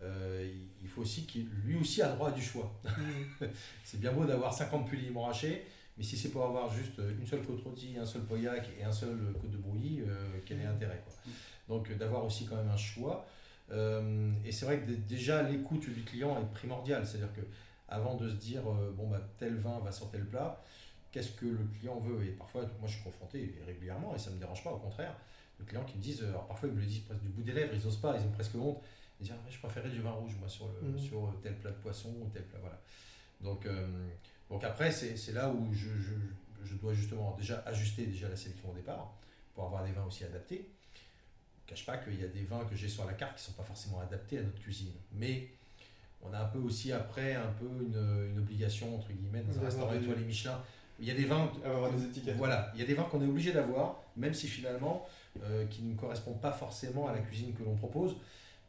[0.02, 0.48] euh,
[0.82, 2.72] il faut aussi qu'il lui aussi a droit à du choix.
[2.84, 3.44] Mm.
[3.84, 7.42] c'est bien beau d'avoir 50 pulls hachés, mais si c'est pour avoir juste une seule
[7.42, 10.66] côte rôtie, un seul pauillac et un seul côte de brouillis, euh, quel est mm.
[10.66, 11.30] l'intérêt mm.
[11.68, 13.26] Donc d'avoir aussi quand même un choix.
[13.72, 17.40] Euh, et c'est vrai que déjà l'écoute du client est primordiale, c'est-à-dire que
[17.88, 20.62] avant de se dire bon bah tel vin va sur tel plat,
[21.12, 22.24] qu'est-ce que le client veut?
[22.24, 25.14] Et parfois, moi je suis confronté régulièrement et ça me dérange pas, au contraire,
[25.58, 27.52] le client qui me disent, alors parfois ils me le disent presque du bout des
[27.52, 28.82] lèvres, ils osent pas, ils ont presque honte
[29.20, 30.98] dire je préférais du vin rouge moi sur, le, mhm.
[30.98, 32.80] sur tel plat de poisson ou tel plat voilà.
[33.40, 34.08] Donc euh,
[34.50, 36.14] donc après c'est là où je, je,
[36.64, 39.14] je, dois justement déjà ajuster déjà la sélection au départ
[39.54, 40.68] pour avoir des vins aussi adaptés.
[41.66, 43.42] Je ne cache pas qu'il y a des vins que j'ai sur la carte qui
[43.42, 44.92] ne sont pas forcément adaptés à notre cuisine.
[45.12, 45.48] Mais
[46.28, 49.64] on a un peu aussi après un peu une, une obligation entre guillemets dans un
[49.64, 50.60] restaurant étoilé Michelin
[50.98, 53.22] il y a des vins avoir des étiquettes voilà il y a des vins qu'on
[53.22, 55.06] est obligé d'avoir même si finalement
[55.42, 58.16] euh, qui ne correspondent pas forcément à la cuisine que l'on propose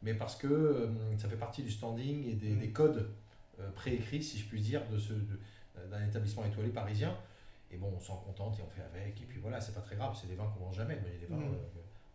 [0.02, 2.72] mais parce que euh, ça fait partie du standing et des, mm.
[2.72, 3.10] codes
[3.60, 5.12] euh, préécrits, si je puis dire, de ce,
[5.90, 7.16] d'un établissement étoilé parisien.
[7.70, 9.20] Et bon, on s'en contente et on fait avec.
[9.20, 10.98] Et puis voilà, c'est pas très grave, c'est des vins qu'on vend jamais.
[11.04, 11.56] Il y a des vins mm.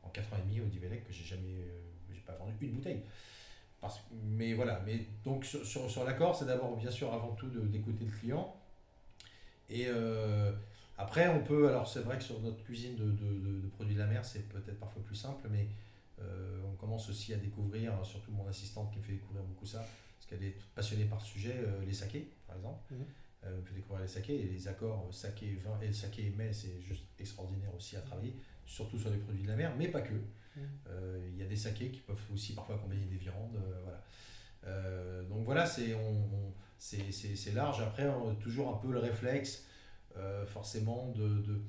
[0.03, 1.67] en 4 ans et demi au Divelec que j'ai jamais,
[2.11, 3.01] j'ai pas vendu une bouteille.
[3.83, 8.05] Parce, mais voilà, mais donc sur, sur, l'accord, c'est d'abord bien sûr avant tout d'écouter
[8.05, 8.55] le client.
[9.69, 9.87] Et
[10.97, 13.99] après, on peut, alors c'est vrai que sur notre cuisine de, de, de produits de
[13.99, 15.67] la mer, c'est peut-être parfois plus simple, mais
[16.21, 19.79] euh, on commence aussi à découvrir, surtout mon assistante qui me fait découvrir beaucoup ça,
[19.79, 22.81] parce qu'elle est passionnée par ce sujet, euh, les sakés par exemple.
[23.41, 26.81] Elle me fait découvrir les sakés et les accords saké vin et saké mets, c'est
[26.81, 28.33] juste extraordinaire aussi à travailler,
[28.65, 30.13] surtout sur les produits de la mer, mais pas que.
[30.87, 33.57] Euh, il y a des sakés qui peuvent aussi parfois combiner des viandes.
[33.83, 35.23] voilà.
[35.23, 37.81] donc voilà, c'est on, c'est large.
[37.81, 38.07] Après,
[38.41, 39.65] toujours un peu le réflexe,
[40.47, 41.61] forcément, de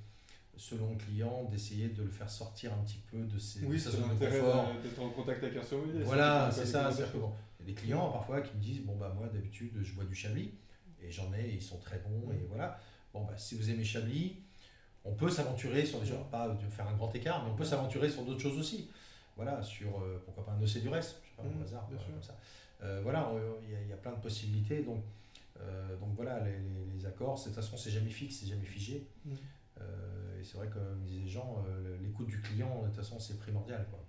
[0.57, 3.91] selon le client, d'essayer de le faire sortir un petit peu de, ses, oui, sa
[3.91, 4.73] zone de confort.
[4.83, 6.03] D'être en contact avec un sommelier.
[6.05, 6.91] Voilà, c'est ça.
[6.93, 10.05] Il y a des clients parfois qui me disent Bon, bah, moi d'habitude, je bois
[10.05, 10.55] du chablis,
[11.03, 12.79] et j'en ai, ils sont très bons, et voilà.
[13.13, 14.44] Bon, bah, si vous aimez chablis,
[15.05, 17.65] on peut s'aventurer sur des choses, pas de faire un grand écart, mais on peut
[17.65, 18.91] s'aventurer sur d'autres choses aussi.
[19.37, 21.89] Voilà, sur euh, pourquoi pas un OC du reste, je sais pas, au mmh, hasard,
[21.89, 22.37] comme ça.
[22.83, 24.83] Euh, voilà, il y, a plein de possibilités.
[24.83, 25.03] Donc,
[25.61, 26.59] euh, donc voilà, les,
[26.95, 29.09] les, accords, de toute façon, c'est jamais fixe, c'est jamais figé.
[29.25, 29.35] Mmh.
[29.81, 33.39] Euh, et c'est vrai, comme disaient Jean, euh, l'écoute du client, de toute façon, c'est
[33.39, 33.87] primordial.
[33.91, 34.01] Quoi.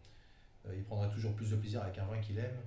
[0.68, 2.58] Euh, il prendra toujours plus de plaisir avec un vin qu'il aime.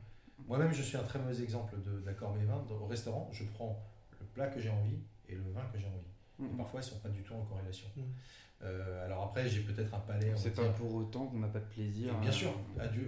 [0.47, 2.65] Moi-même, je suis un très mauvais exemple d'accord mes vins.
[2.71, 3.81] Au restaurant, je prends
[4.21, 6.18] le plat que j'ai envie et le vin que j'ai envie.
[6.41, 6.57] Et mhm.
[6.57, 7.89] parfois, ils ne sont pas du tout en corrélation.
[7.97, 8.71] Mhm.
[9.05, 10.33] alors après, j'ai peut-être un palais.
[10.37, 12.15] C'est pas pour autant qu'on n'a pas de plaisir.
[12.19, 12.53] bien sûr,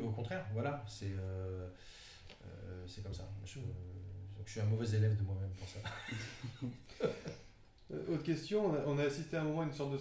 [0.05, 1.15] au contraire, voilà, c'est
[2.87, 3.23] c'est comme ça.
[3.45, 5.79] Je, donc, je suis un mauvais élève de moi-même pour ça.
[7.93, 9.99] Euh, autre question, on a, assisté à un moment à une sorte de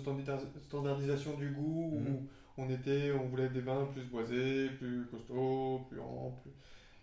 [0.61, 5.99] standardisation du goût où on était, on voulait des vins plus boisés, plus costauds, plus
[5.99, 6.49] amples.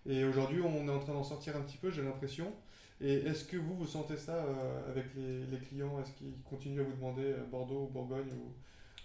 [0.09, 2.53] Et aujourd'hui, on est en train d'en sortir un petit peu, j'ai l'impression.
[3.01, 6.01] Et est-ce que vous, vous sentez ça euh, avec les, clients?
[6.01, 8.31] Est-ce qu'ils continuent à vous demander euh, Bordeaux, Bourgogne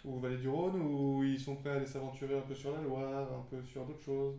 [0.06, 2.72] ou, ou Vallée du Rhône Ou ils sont prêts à aller s'aventurer un peu sur
[2.72, 4.36] la Loire, un peu sur d'autres choses?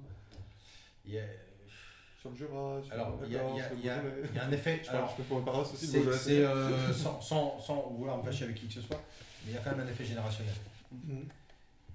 [2.22, 2.80] Sur le Jura.
[2.92, 4.80] alors, il y, a un effet.
[4.88, 5.86] alors, je peux aussi.
[5.86, 9.00] C'est euh, sans, sans, sans, vouloir me fâcher avec qui que ce soit,
[9.44, 10.54] mais il y a quand même un effet générationnel.
[10.92, 11.26] Mhm.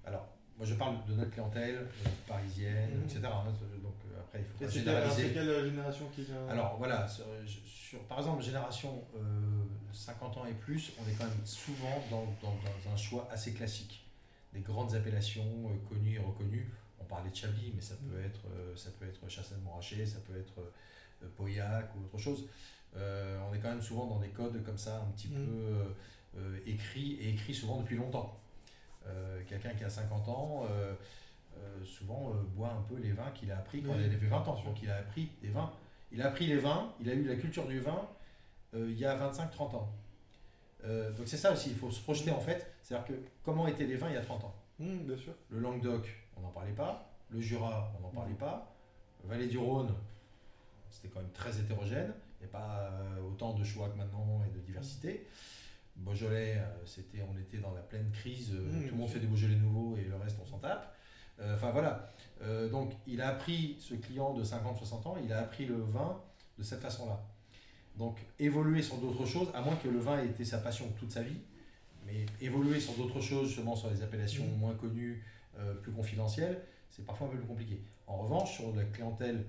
[0.06, 3.04] Alors, moi je parle de notre clientèle euh, parisienne, mhm.
[3.06, 3.22] etc.
[3.24, 3.94] Hein, donc
[4.28, 5.28] après, il faut pas généraliser.
[5.28, 9.04] C'est quelle génération qui vient Alors voilà, sur, par exemple, génération
[9.94, 13.54] 50 ans et plus, on est quand même souvent dans, dans, dans un choix assez
[13.54, 14.06] classique.
[14.54, 15.46] Des grandes appellations
[15.90, 19.28] connues et reconnues on parlait de Chablis, mais ça peut être, euh, ça peut être
[19.30, 22.48] Chassagne Montrachet, ça peut être euh, Pauillac ou autre chose.
[22.96, 25.46] Euh, on est quand même souvent dans des codes comme ça, un petit mm.
[25.46, 28.40] peu écrits, et écrits souvent depuis longtemps.
[29.48, 30.68] Quelqu'un qui a 50 ans,
[31.86, 34.62] souvent boit un peu les vins qu'il a appris quand il avait 20 ans.
[34.66, 35.72] Donc il a appris des vins.
[36.12, 38.08] Il a appris les vins, il a eu la culture du vin
[38.74, 39.90] il y a 25-30 ans.
[40.84, 42.74] donc c'est ça aussi, il faut se projeter en fait.
[42.82, 44.56] C'est-à-dire que comment étaient les vins il y a 30 ans?
[44.80, 45.34] Mmh, bien sûr.
[45.50, 47.10] Le Languedoc, on n'en parlait pas.
[47.30, 48.74] Le Jura, on n'en parlait pas.
[49.24, 49.94] Vallée du Rhône,
[50.90, 52.14] c'était quand même très hétérogène.
[52.40, 55.26] Il n'y a pas euh, autant de choix que maintenant et de diversité.
[55.96, 58.52] Beaujolais, euh, c'était, on était dans la pleine crise.
[58.54, 60.96] euh, Mmh, tout le monde fait des Beaujolais nouveaux et le reste, on s'en tape.
[61.40, 62.10] Euh, Enfin voilà.
[62.42, 66.22] Euh, donc, il a appris, ce client de 50-60 ans, il a appris le vin
[66.58, 67.20] de cette façon-là.
[67.98, 71.12] Donc, évoluer sur d'autres choses, à moins que le vin ait été sa passion toute
[71.12, 71.40] sa vie,
[72.06, 74.58] mais évoluer sur d'autres choses, justement sur les appellations Mhm.
[74.60, 75.24] moins connues,
[75.58, 77.82] euh, plus confidentielles, c'est parfois un peu plus compliqué.
[78.06, 79.44] En revanche, sur la clientèle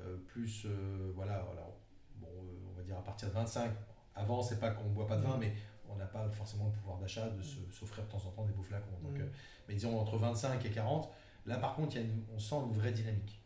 [0.00, 1.76] euh, plus, euh, voilà, alors,
[2.16, 2.26] bon,
[2.72, 3.70] on va dire à partir de 25,
[4.16, 5.40] avant, c'est pas qu'on ne boit pas de vin, Mhm.
[5.40, 5.52] mais
[5.88, 8.52] on n'a pas forcément le pouvoir d'achat de se- s'offrir de temps en temps des
[8.52, 8.90] beaux flacons.
[9.00, 9.20] Donc,
[9.68, 11.08] mais disons entre 25 et 40,
[11.46, 13.38] là par contre, il y a une- on sent une vraie dynamique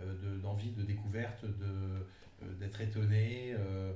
[0.00, 3.92] euh, de- d'envie de, découverte, de, euh, d'être étonné, euh,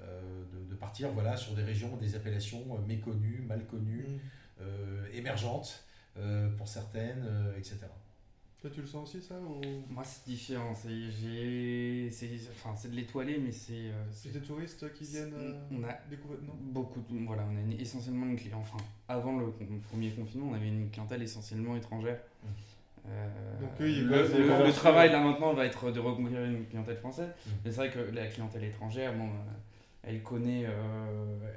[0.00, 4.18] euh, de, de partir voilà, sur des régions, des appellations euh, méconnues, mal connues, Mmh.
[4.62, 5.84] euh, émergentes
[6.18, 7.78] euh, pour certaines, euh, etc.
[8.60, 9.60] Toi, tu le sens aussi, ça ou...
[9.90, 10.74] Moi, c'est différent.
[10.74, 13.90] C'est, enfin, de l'étoilé, mais c'est.
[13.90, 16.54] euh, C'est des touristes qui viennent euh, on a découvrir Non?
[16.72, 18.58] beaucoup de, voilà, on a une- essentiellement une clientèle.
[18.74, 22.18] Enfin, avant le, con- premier confinement, on avait une clientèle essentiellement étrangère.
[22.42, 22.48] Mm.
[23.10, 27.28] Euh, Donc eux, ils le, travail là maintenant va être de reconquérir une clientèle française.
[27.28, 27.50] Mm.
[27.64, 30.70] Mais c'est vrai que la clientèle étrangère, bon, euh, elle connaît, euh,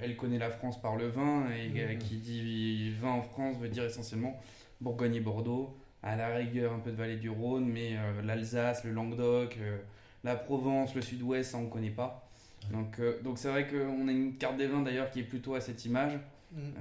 [0.02, 1.98] elle connaît la France par le vin et euh, Mm.
[1.98, 4.40] qui dit vin en France veut dire essentiellement
[4.82, 5.76] Bourgogne et Bordeaux.
[6.02, 9.78] À la rigueur, un peu de vallée du Rhône, mais euh, l'Alsace, le Languedoc, euh,
[10.24, 12.26] la Provence, le Sud-Ouest, ça on connaît pas.
[12.72, 15.56] Donc, euh, donc c'est vrai qu'on a une carte des vins d'ailleurs qui est plutôt
[15.56, 16.14] à cette image.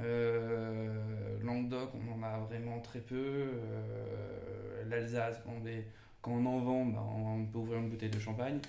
[0.02, 0.88] Euh,
[1.44, 3.46] Languedoc, on en a vraiment très peu.
[4.88, 5.40] L'Alsace,
[6.22, 8.60] quand, on en vend, ben, on peut ouvrir une bouteille de champagne.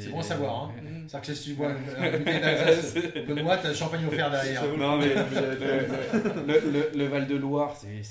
[0.00, 0.72] C'est bon à savoir, hein.
[0.82, 1.08] Mmh.
[1.08, 2.94] C'est-à-dire que si tu bois une, bouteille d'Alsace,
[3.28, 4.62] Benoît, t'as le champagne offert derrière.
[4.76, 8.02] Non, mais- le, le- le Val de Loire, c'est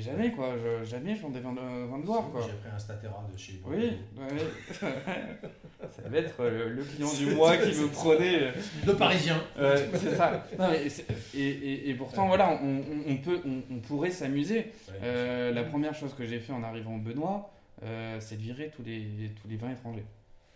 [0.00, 0.54] jamais quoi.
[0.56, 2.40] Je- jamais je vends des vins de, Loire quoi.
[2.42, 3.76] J'ai pris un Statera de chez Oui,
[4.16, 4.78] ouais.
[4.80, 8.52] ça va être le, le client du mois qui me prenait.
[8.86, 9.42] De Parisiens.
[9.60, 10.46] Ouais, c'est ça.
[10.58, 12.28] Non, mais c'est- et, et, et pourtant, Ouais.
[12.28, 14.58] voilà, on, on- on peut, on, on pourrait s'amuser.
[14.88, 17.50] Ouais, Euh, la première chose que j'ai fait en arrivant au Benoît,
[17.84, 19.02] euh, c'est de virer tous les,
[19.42, 20.04] tous les vins étrangers.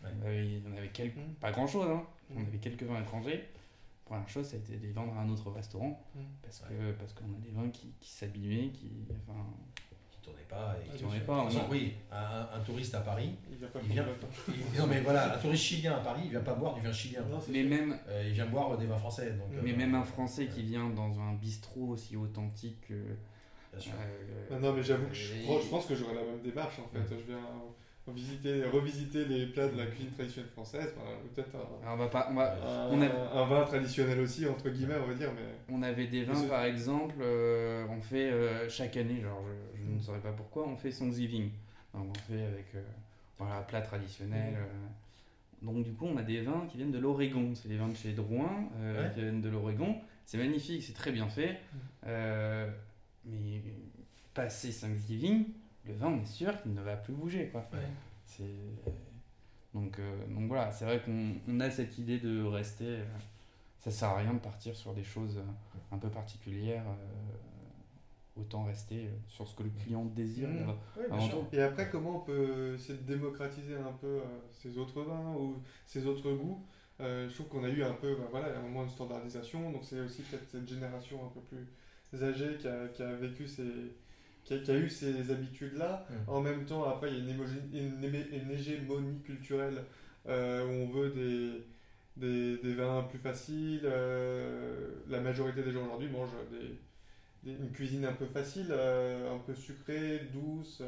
[0.02, 0.10] Ouais.
[0.24, 1.34] Euh, il y en avait quelques, Mmh.
[1.40, 2.04] pas grand chose, hein.
[2.34, 2.46] on Mm.
[2.46, 3.44] avait quelques vins étrangers.
[4.04, 6.20] La première chose, ça a été de les vendre à un autre restaurant Mmh.
[6.42, 8.90] parce que parce qu'on a des vins qui, qui s'abîmaient, qui,
[9.26, 9.38] enfin,
[10.10, 10.76] qui tournait pas.
[10.78, 11.08] Et Ah, qui sûr.
[11.08, 11.14] pas.
[11.16, 13.88] De on toute façon, a- oui, un, un touriste à Paris, Il vient pas Il
[13.92, 14.06] vient.
[14.48, 16.92] il- non mais voilà, un touriste chilien à Paris, il vient pas boire du vin
[16.92, 17.22] chilien.
[17.30, 17.70] Non, Mais sûr.
[17.70, 19.32] même, Euh, il vient boire des vins français.
[19.32, 22.94] Donc, Mais euh, même un Français qui vient dans un bistrot aussi authentique que.
[23.72, 23.92] Bien sûr.
[23.98, 26.88] euh, Ah non, mais j'avoue que je, je pense que j'aurais la même démarche en
[26.88, 27.00] fait.
[27.08, 27.38] Je viens
[28.08, 30.92] visiter, revisiter les plats de la cuisine traditionnelle française,
[31.34, 34.44] peut-être un, alors on va pas, on va- un- On a- un vin traditionnel aussi,
[34.46, 35.30] entre guillemets, on va dire.
[35.34, 35.42] Mais
[35.74, 39.42] On avait des vins, par exemple, euh, on fait euh, chaque année, genre
[39.76, 41.50] je, je ne saurais pas pourquoi, on fait son ziving.
[41.94, 42.82] Donc on fait avec euh,
[43.38, 44.54] voilà, plat traditionnel.
[44.56, 44.64] Euh.
[45.64, 47.52] Donc du coup, on a des vins qui viennent de l'Oregon.
[47.54, 49.10] C'est des vins de chez Drouin Ouais.
[49.14, 49.96] qui viennent de l'Oregon.
[50.24, 51.60] C'est magnifique, c'est très bien fait.
[52.04, 52.08] Mm.
[53.26, 53.62] Mais
[54.34, 55.44] passé 5 ziving,
[55.87, 57.49] le vin, on est sûr qu'il ne va plus bouger.
[57.49, 57.66] Quoi.
[57.73, 57.79] Ouais.
[58.27, 58.45] C'est...
[59.75, 62.87] Donc, euh, donc voilà, c'est vrai qu'on on a cette idée de rester.
[62.87, 63.05] euh,
[63.79, 66.85] ça sert à rien de partir sur des choses euh, un peu particulières.
[66.87, 67.38] euh,
[68.35, 70.49] autant rester sur ce que le client désire.
[70.49, 70.71] Mmh.
[70.99, 71.47] Ouais, bien sûr.
[71.53, 75.62] Et après, comment on peut essayer de démocratiser un peu euh, ces autres vins ou
[75.85, 76.64] ces autres goûts?
[77.01, 79.85] Euh, Je trouve qu'on a eu un peu, bah, voilà, un moment de standardisation, donc
[79.85, 83.64] c'est aussi peut-être cette génération un peu plus âgée qui a, qui a vécu ces,
[84.44, 86.07] qui a, qui a eu ces habitudes-là.
[86.09, 86.31] Mm.
[86.31, 89.85] En même temps, après, il y a une, hégémonie culturelle
[90.28, 91.64] euh, où on veut des,
[92.16, 93.83] des, des vins plus faciles.
[93.85, 96.78] euh, la majorité des gens aujourd'hui mangent des,
[97.44, 100.83] une cuisine un peu facile, euh, un peu sucrée, douce,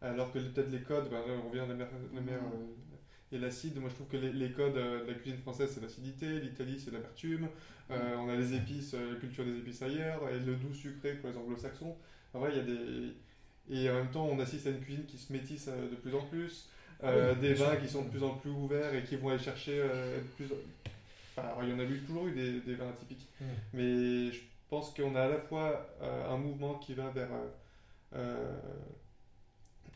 [0.00, 3.38] alors que peut-être les codes, ben, on revient à la mer, la mer, euh, et
[3.38, 3.78] l'acide.
[3.78, 6.90] Moi, je trouve que les, les codes de la cuisine française, c'est l'acidité, l'Italie, c'est
[6.90, 7.48] l'amertume.
[7.90, 11.30] Euh, on a les épices, la culture des épices ailleurs, et le doux sucré pour
[11.30, 11.96] les anglo-saxons.
[12.34, 13.14] En vrai, il y a des.
[13.70, 16.14] Et en même temps, on assiste à une cuisine qui se métisse euh, de plus
[16.14, 16.68] en plus.
[17.04, 19.42] Euh, Oui, des vins qui sont de plus en plus ouverts et qui vont aller
[19.42, 20.46] chercher euh, plus.
[21.36, 23.26] Enfin, alors, il y en a eu, toujours eu des, des vins atypiques.
[23.40, 23.44] Mm.
[23.74, 27.28] Mais je pense qu'on a à la fois euh, un mouvement qui va vers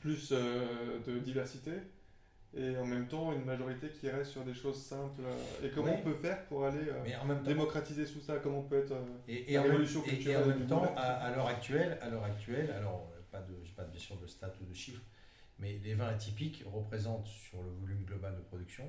[0.00, 1.72] plus de diversité
[2.56, 5.20] et en même temps une majorité qui reste sur des choses simples.
[5.22, 5.98] euh, et comment Oui.
[5.98, 8.36] on peut faire pour aller euh, Mais en même temps, démocratiser tout ça?
[8.42, 8.92] Comment on peut être.
[8.92, 12.08] euh, Et, La révolution et- et culturelle en même temps, à, à l'heure actuelle, à
[12.08, 15.02] l'heure actuelle, alors pas de, j'ai pas bien sûr de stats ou de chiffres,
[15.58, 18.84] mais les vins atypiques représentent sur le volume global de production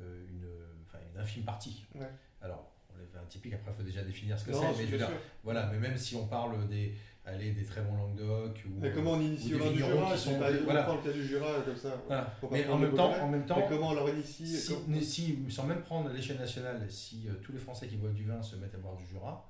[0.00, 0.48] une,
[0.86, 1.86] enfin, une infime partie.
[1.94, 2.08] Ouais.
[2.42, 4.98] Alors, les vins atypiques, après, il faut déjà définir ce que c'est, mais je veux
[4.98, 5.10] dire,
[5.42, 6.94] voilà, mais même si on parle des,
[7.26, 9.78] aller des très bons Languedoc ou Mais comment on initie ou au des vin du
[9.78, 10.82] Jura sont pas des- on voilà.
[10.82, 11.96] prend le cas du Jura comme ça.
[12.06, 12.30] Voilà.
[12.40, 15.00] Faut pas Mais en même temps, en même temps, comment on leur initie si, comme-
[15.00, 18.42] si- sans même prendre l'échelle nationale, si euh, tous les Français qui boivent du vin
[18.42, 19.48] se mettent à boire du Jura,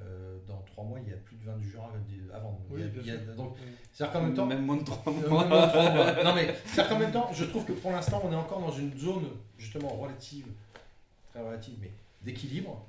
[0.00, 1.84] euh, dans trois mois, il n'y a plus de vin du Jura
[2.32, 2.58] à vendre.
[2.70, 3.34] Il y a- Oui, bien il y a- sûr.
[3.34, 3.60] donc, Mm.
[3.92, 5.44] c'est-à-dire qu'en même temps, Même moins de 3 Euh, mois.
[5.44, 6.24] non, non, trois mois.
[6.24, 8.72] Non, mais c'est-à-dire qu'en même temps, je trouve que pour l'instant, on est encore dans
[8.72, 9.26] une zone
[9.58, 10.46] justement relative,
[11.30, 11.90] très relative, mais
[12.22, 12.86] d'équilibre,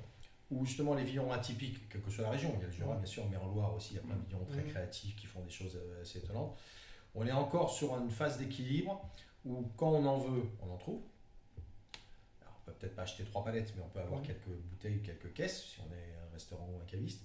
[0.50, 2.96] où justement les vignerons atypiques, quelle que soit la région, il y a le Jura
[2.96, 4.68] bien sûr, mais en Loire aussi, il y a plein de vignerons très Mhm.
[4.70, 6.56] créatifs qui font des choses euh, assez étonnantes.
[7.14, 9.08] On est encore sur une phase d'équilibre
[9.44, 11.00] où quand on en veut, on en trouve.
[12.42, 14.26] Alors, on peut peut-être pas acheter trois palettes, mais on peut avoir Mhm.
[14.26, 17.22] quelques bouteilles, quelques caisses, si on est un restaurant ou un caviste.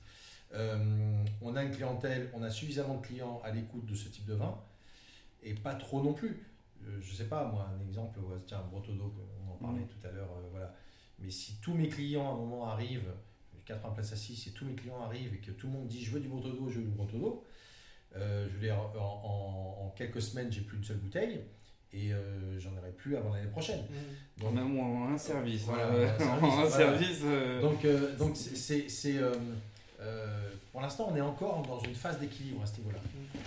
[0.53, 4.25] Euh, on a une clientèle, on a suffisamment de clients à l'écoute de ce type
[4.25, 4.57] de vin,
[5.43, 6.43] et pas trop non plus.
[6.85, 9.13] Euh, je sais pas, moi, un exemple, tiens, Brotodo,
[9.47, 10.73] on en parlait tout à l'heure, euh, voilà.
[11.21, 13.11] Mais si tous mes clients à un moment arrivent,
[13.65, 16.11] 80 places assises, si tous mes clients arrivent et que tout le monde dit je
[16.11, 17.45] veux du Brotodo, je veux du Brotodo,
[18.15, 21.41] euh, je veux dire, en, en- en quelques semaines, j'ai plus une seule bouteille
[21.93, 23.81] et euh, j'en aurai plus avant l'année prochaine.
[23.81, 24.41] Mm.
[24.41, 25.63] Donc, Même en un service.
[25.63, 26.15] Voilà, hein.
[26.15, 26.69] un service, En un voilà.
[26.69, 27.19] service.
[27.23, 29.33] euh, donc, euh, donc c'est, c'est- c'est, euh,
[29.99, 32.99] euh, pour l'instant, on est encore dans une phase d'équilibre à ce niveau-là.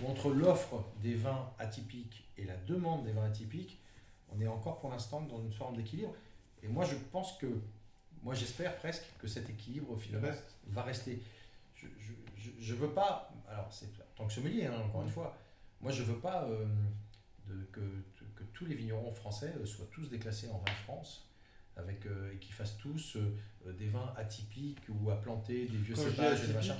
[0.02, 3.80] Où entre l'offre des vins atypiques et la demande des vins atypiques,
[4.36, 6.12] on est encore pour l'instant dans une forme d'équilibre.
[6.62, 7.46] Et moi, je pense que,
[8.22, 10.54] moi, j'espère presque que cet équilibre Il finalement reste.
[10.68, 11.22] va rester.
[11.74, 15.08] Je, je, je, je veux pas, alors c'est en tant que sommelier, hein, encore une
[15.08, 15.36] fois,
[15.80, 16.64] moi je veux pas euh,
[17.48, 17.80] de- que,
[18.36, 21.28] que tous les vignerons français euh, soient tous déclassés en vin de France
[21.76, 25.96] avec, euh, et qu'ils fassent tous euh, des vins atypiques ou à planter des vieux
[25.96, 26.76] cépages et des machins.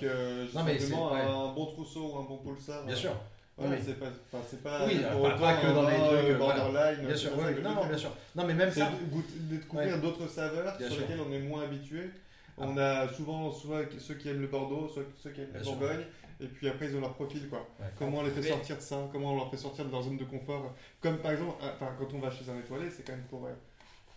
[0.54, 1.20] Non, mais c'est- ouais.
[1.22, 2.84] un bon trousseau ou un bon pulsar.
[2.86, 3.16] Bien sûr,
[3.58, 3.76] Ouais, Oui.
[3.84, 4.06] c'est pas,
[4.48, 6.60] c'est pas Oui, pour pas- autant pas que dans les trucs, euh, voilà.
[6.62, 7.00] borderline.
[7.00, 8.10] bien c'est sûr, je non, non, bien sûr.
[8.34, 10.00] Non, mais même ça, de découvrir Ouais.
[10.00, 11.02] d'autres saveurs Bien sur sûr.
[11.06, 12.10] lesquelles on est moins habitué.
[12.56, 15.64] On a souvent, souvent ceux qui aiment le Bordeaux, ceux, ceux qui aiment Bien la
[15.64, 15.74] sûr.
[15.76, 16.04] Bourgogne,
[16.40, 17.66] et puis après ils ont leur profil quoi.
[17.80, 17.86] Ouais.
[17.98, 20.16] Comment on les fait sortir de ça Comment on leur fait sortir de leur zone
[20.16, 23.12] de confort Comme par exemple, euh, enfin, quand on va chez un étoilé, c'est quand
[23.12, 23.50] même pour euh,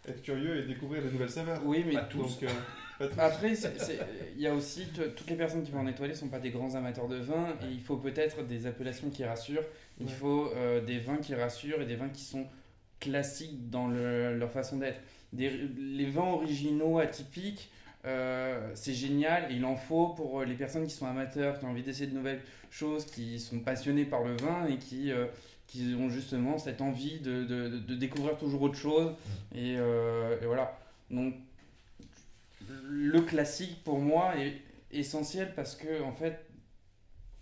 [0.08, 1.62] être curieux et découvrir de nouvelles saveurs.
[1.66, 2.40] Oui, mais Pas tous.
[2.40, 2.48] Donc, euh,
[2.98, 3.20] pas tous.
[3.20, 3.54] Après,
[4.36, 6.52] il y a aussi toutes les personnes qui vont en étoilé ne sont pas des
[6.52, 9.64] grands amateurs de vin et il faut peut-être des appellations qui rassurent.
[10.00, 10.12] Il Ouais.
[10.12, 12.46] faut euh, des vins qui rassurent et des vins qui sont
[13.00, 15.00] classiques dans le- leur façon d'être.
[15.34, 17.70] Les vins originaux, atypiques,
[18.06, 21.70] euh, c'est génial et il en faut pour les personnes qui sont amateurs, qui ont
[21.70, 25.26] envie d'essayer de nouvelles choses, qui sont passionnés par le vin et qui, euh,
[25.68, 29.14] qui ont justement cette envie de, de- découvrir toujours autre chose.
[29.54, 30.78] Et, euh, et voilà.
[31.12, 31.34] Donc,
[32.88, 36.46] le classique pour moi est essentiel parce que en fait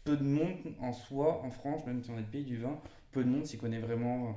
[0.04, 2.78] peu de monde en soi en France même si on est le pays du vin
[3.12, 4.36] peu de monde s'y connaît vraiment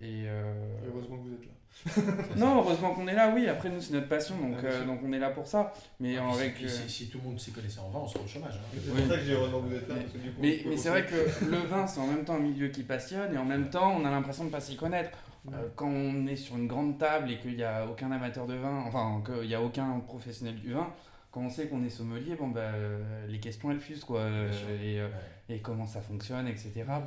[0.00, 1.52] et euh, Et Heureusement que vous êtes là.
[2.36, 5.00] non heureusement qu'on est là oui après nous c'est notre passion donc, Ah, euh, donc
[5.04, 7.40] on est là pour ça mais Ah, avec si, euh, si- si tout le monde
[7.40, 8.54] s'y connaissait en vin, on serait au chômage.
[8.54, 8.78] hein.
[8.84, 9.00] C'est Oui.
[9.02, 9.94] pour ça que j'ai heureusement que vous êtes là.
[9.96, 12.00] Mais- parce que du coup, mais, on peut mais c'est vrai que le vin c'est
[12.00, 14.50] en même temps un milieu qui passionne et en même temps on a l'impression de
[14.50, 15.10] pas s'y connaître
[15.44, 15.54] Ouais.
[15.56, 18.54] Euh, quand on est sur une grande table et qu'il n'y a aucun amateur de
[18.54, 20.86] vin, enfin qu'il n'y a aucun professionnel du vin,
[21.32, 24.50] quand on sait qu'on est sommelier, bon bah euh, les questions elles fusent quoi, euh,
[24.82, 25.56] et, euh, Ouais.
[25.56, 26.70] et comment ça fonctionne, etc.
[26.86, 27.02] bah,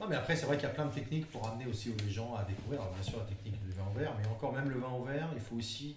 [0.00, 2.10] Non, mais après, c'est vrai qu'il y a plein de techniques pour amener aussi les
[2.10, 2.80] gens à découvrir.
[2.80, 5.04] Alors, bien sûr, la technique du vin au verre, mais encore même le vin au
[5.04, 5.96] verre, il faut aussi.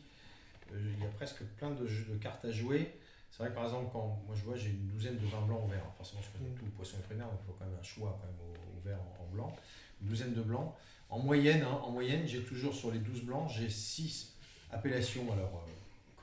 [0.73, 2.95] euh, il y a presque plein de, jeux- de cartes à jouer.
[3.31, 5.61] C'est vrai que par exemple, quand moi je vois, j'ai une douzaine de vins blancs
[5.63, 5.85] au verre.
[5.97, 6.55] Forcément, je fais Mm.
[6.59, 8.77] tout le poisson et mer, donc il faut quand même un choix quand même au,
[8.77, 9.55] au verre en, en blanc.
[10.01, 10.73] Une douzaine de blancs.
[11.09, 14.35] En moyenne, hein, en moyenne j'ai toujours sur les 12 blancs, j'ai 6
[14.71, 15.65] appellations alors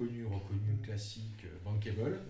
[0.01, 2.21] euh, connues, reconnues, classiques, euh, bankable.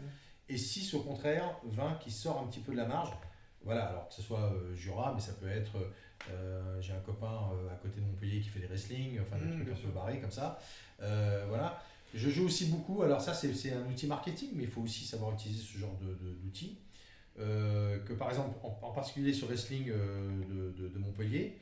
[0.48, 3.11] Et 6 au contraire, vins qui sortent un petit peu de la marge.
[3.64, 5.73] Voilà, alors que ce soit euh, Jura, mais ça peut être.
[6.31, 9.46] euh, j'ai un copain euh, à côté de Montpellier qui fait des wrestling, enfin des
[9.46, 10.58] Mmh, trucs un peu barrés comme ça.
[11.00, 11.83] Voilà.
[12.14, 15.35] Je joue aussi beaucoup, alors ça c'est un outil marketing, mais il faut aussi savoir
[15.35, 16.79] utiliser ce genre de- de- d'outils.
[17.37, 21.58] Que par exemple, en, en particulier sur wrestling de, de- de Montpellier,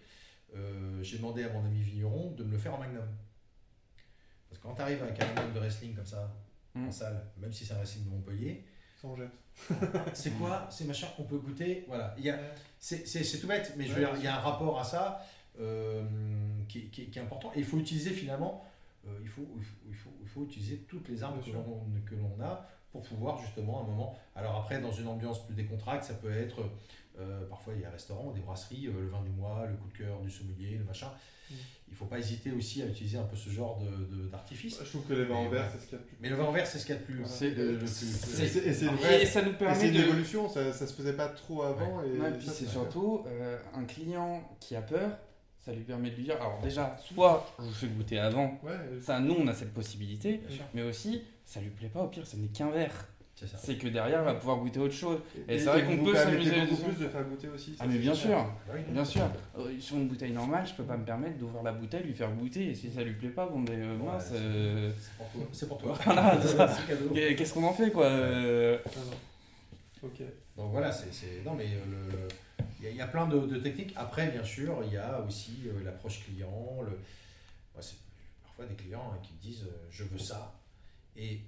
[0.55, 3.03] euh, j'ai demandé à mon ami Vigneron de me le faire en magnum.
[4.65, 6.33] Quand tu arrives avec un magnum de wrestling comme ça,
[6.75, 6.91] en Mm.
[6.93, 8.65] salle, même si c'est un wrestling de Montpellier,
[9.01, 9.29] Ça en jette.
[10.15, 11.85] c'est quoi C'est machin, on peut goûter?
[11.87, 12.15] Voilà.
[12.19, 12.41] Il y a, Ouais.
[12.81, 14.81] c'est, c'est- c'est tout bête, mais je veux Ouais, dire, il y a un rapport
[14.81, 15.25] à ça
[15.61, 16.03] euh,
[16.69, 17.53] qui, qui- qui est important.
[17.55, 18.65] Et il faut utiliser finalement,
[19.07, 21.85] euh, il, faut, il, faut, il, faut, il faut utiliser toutes les armes que l'on,
[22.07, 24.19] que l'on a pour pouvoir justement à un moment.
[24.35, 26.57] Alors après, dans une ambiance plus décontracte, ça peut être.
[27.19, 29.77] Euh, parfois, il y a un restaurant, des brasseries, euh, le vin du mois, le
[29.77, 31.09] coup de cœur du sommelier, le machin.
[31.51, 31.55] Mm.
[31.89, 34.81] Il ne faut pas hésiter aussi à utiliser un peu ce genre de, de- d'artifice.
[34.83, 36.17] Je trouve que les vins en Mais verre, c'est ce qu'il y a de plus.
[36.21, 37.15] Mais le vin en verre, c'est ce qu'il y a de plus.
[37.21, 37.29] Voilà.
[37.33, 37.87] C'est- le- le plus-
[39.13, 40.01] Et une ça nous permet une de.
[40.01, 42.03] évolution, ça, ça se faisait pas trop avant.
[42.03, 45.17] Et, Ouais, et puis ça, c'est surtout euh, un client qui a peur,
[45.61, 48.73] ça lui permet de lui dire alors déjà, soit je vous fais goûter avant, Ouais,
[49.01, 50.41] ça nous on a cette possibilité,
[50.75, 53.09] mais aussi ça lui plaît pas, au pire ce n'est qu'un verre.
[53.35, 55.19] C'est que derrière, il va pouvoir goûter autre chose.
[55.49, 57.77] Et, c'est vrai qu'on peut s'amuser beaucoup plus de faire goûter aussi.
[57.81, 59.23] Ah mais bien sûr, bah bien sûr.
[59.59, 62.33] Euh, sur une bouteille normale, je peux pas me permettre d'ouvrir la bouteille, lui faire
[62.33, 64.19] goûter, et si ça lui plaît pas, bon ben euh, moi,
[65.53, 65.99] c'est pour toi.
[67.15, 68.79] Qu'est-ce qu'on en fait quoi euh
[70.03, 70.21] Ok.
[70.57, 71.67] Donc voilà, c'est non mais
[72.81, 73.95] il y, a plein de, techniques.
[73.97, 76.83] Après, bien sûr, il y a aussi l'approche client.
[76.83, 77.01] Le...
[77.81, 77.97] c'est
[78.45, 80.55] parfois des clients hein, qui me disent je veux ça
[81.17, 81.41] et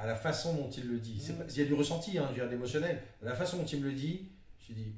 [0.00, 1.22] à la façon dont il le dit.
[1.28, 1.44] Mm.
[1.50, 3.02] Il y a du ressenti, hein, il y a de l'émotionnel.
[3.22, 4.28] À la façon dont il me le dit,
[4.66, 4.92] je dis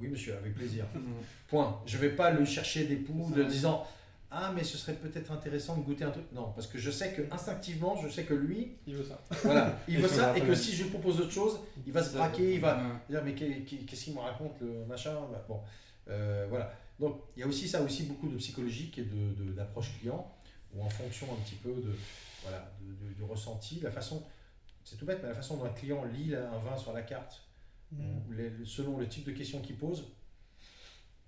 [0.00, 0.84] oui, monsieur, avec plaisir.
[0.94, 1.22] Mm.
[1.48, 1.82] Point.
[1.86, 3.86] Je ne vais pas le chercher des poux de disant
[4.32, 6.24] ah mais ce serait peut-être intéressant de goûter un truc.
[6.32, 9.20] Non, parce que je sais que instinctivement, je sais que lui, il veut ça.
[9.42, 12.14] Voilà, il veut ça et que si je lui propose autre chose, il va se
[12.14, 15.14] braquer, il va dire mais qu'est-ce qu'il me raconte le machin.
[15.32, 15.60] Bah, bon,
[16.08, 16.72] euh, voilà.
[17.00, 20.32] Donc il y a aussi ça, aussi beaucoup de psychologique et de d'approche client,
[20.74, 21.92] ou en fonction un petit peu de
[22.42, 24.24] voilà, du ressenti, la façon,
[24.84, 27.42] c'est tout bête, mais la façon dont un client lit un vin sur la carte,
[27.92, 28.64] mm.
[28.64, 30.04] selon le type de questions qu'il pose,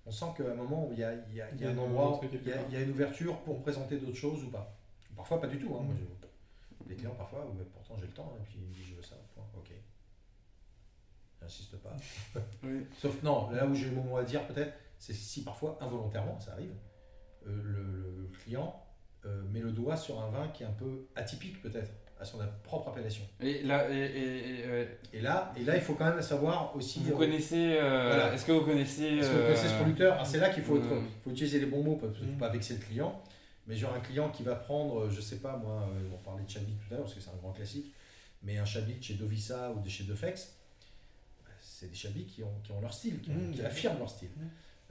[0.05, 1.77] on sent qu'à un moment, il y a, il y a, il y a un
[1.77, 4.77] endroit, il y a, il y a, une ouverture pour présenter d'autres choses ou pas.
[5.15, 5.75] Parfois, pas du tout.
[5.75, 5.83] Hein.
[5.83, 6.89] Moi, mm.
[6.89, 9.03] les clients, parfois, mais pourtant j'ai le temps, et puis il me dit je veux
[9.03, 9.71] ça, point, ok.
[11.41, 11.95] J'insiste pas.
[12.97, 16.53] Sauf, non, là où j'ai le moment à dire, peut-être, c'est si parfois, involontairement, ça
[16.53, 16.73] arrive,
[17.47, 18.82] euh, le, client
[19.51, 21.91] met le doigt sur un vin qui est un peu atypique peut-être
[22.23, 23.23] à son propre appellation.
[23.41, 24.63] Et là, et,
[25.13, 27.01] et, là, et là, il faut quand même savoir aussi.
[27.01, 27.77] Vous connaissez.
[27.79, 29.17] Euh, est-ce que vous connaissez.
[29.17, 31.05] Est-ce que vous connaissez ce producteur C'est là qu'il faut, hmm.
[31.23, 33.21] faut utiliser les bons mots ne pas vexer le client.
[33.67, 36.73] Mais genre un client qui va prendre, je sais pas moi, on parlait de Chablis
[36.73, 37.93] tout à l'heure parce que c'est un grand classique,
[38.41, 40.57] mais un Chablis chez Dovissa ou de chez Defex,
[41.61, 43.65] c'est des Chablis qui ont, qui ont leur style, qui, hmm.
[43.65, 44.29] affirment leur style.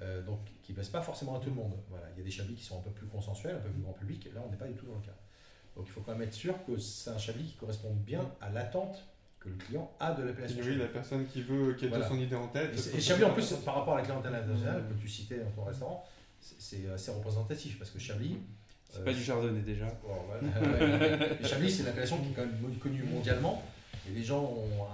[0.03, 1.75] Euh, donc qui ne plaisent pas forcément à tout le monde.
[1.89, 3.83] Voilà, il y a des chablis qui sont un peu plus consensuels, un peu plus
[3.83, 5.15] grand public, là on n'est pas du tout dans le cas.
[5.77, 8.51] Donc il faut quand même être sûr que c'est un chablis qui correspond bien à
[8.51, 9.05] l'attente
[9.39, 10.59] que le client a de l'appellation.
[10.63, 12.75] Oui, la personne qui veut, qui a son idée en tête.
[12.95, 15.65] Et, Chablis, en plus, par rapport à la clientèle internationale que tu citais dans ton
[15.65, 16.07] restaurant,
[16.41, 18.39] c'est assez représentatif parce que Chablis.
[18.89, 19.87] C'est euh, pas du chardonnay déjà.
[21.45, 23.63] Chablis, c'est une appellation qui est quand même connue mondialement.
[24.09, 24.85] Et les gens ont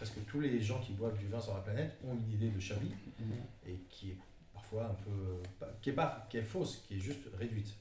[0.00, 2.58] presque tous les gens qui boivent du vin sur la planète ont une idée de
[2.58, 3.34] Chablis mhm.
[3.66, 4.16] et qui est
[4.54, 5.42] parfois un peu
[5.82, 7.76] qui est pas qui est fausse, qui est juste réduite.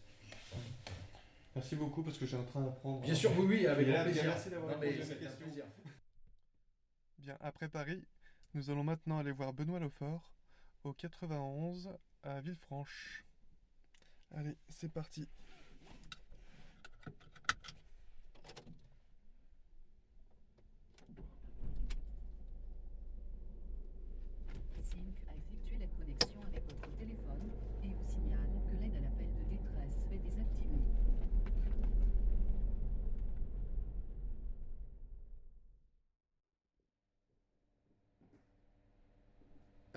[1.55, 2.99] Merci beaucoup parce que j'ai en train d'apprendre.
[2.99, 4.23] Bien sûr, oui, oui, avec plaisir.
[4.25, 5.65] Merci d'avoir répondu à
[7.19, 8.05] Bien, après Paris,
[8.53, 10.29] nous allons maintenant aller voir Benoît Lefort
[10.83, 11.89] au 91
[12.23, 13.23] à Villefranche.
[14.35, 15.25] Allez, c'est parti.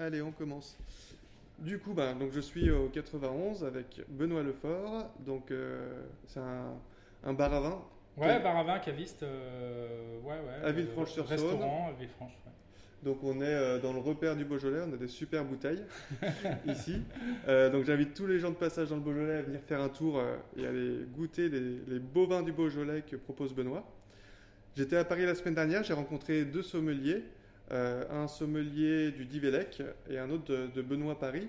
[0.02, 0.76] Allez, on commence.
[1.60, 5.12] Du coup, bah, donc je suis au 91 avec Benoît Lefort.
[5.20, 7.82] Donc, euh, c'est un, bar à vin.
[8.16, 9.22] Ouais, bar à vin, caviste.
[9.22, 10.66] Euh, ouais, ouais.
[10.66, 11.38] À Villefranche-sur-Saône.
[11.38, 12.32] Restaurant à Villefranche,
[13.04, 14.80] Donc, on est euh, dans le repère du Beaujolais.
[14.88, 15.84] On a des super bouteilles
[16.66, 17.00] ici.
[17.46, 20.20] donc, j'invite tous les gens de passage dans le Beaujolais à venir faire un tour
[20.56, 23.84] et aller goûter les, les beaux vins du Beaujolais que propose Benoît.
[24.74, 25.84] J'étais à Paris la semaine dernière.
[25.84, 27.22] J'ai rencontré deux sommeliers.
[27.72, 31.48] Euh, un sommelier du Divélec et un autre de, Benoît Paris.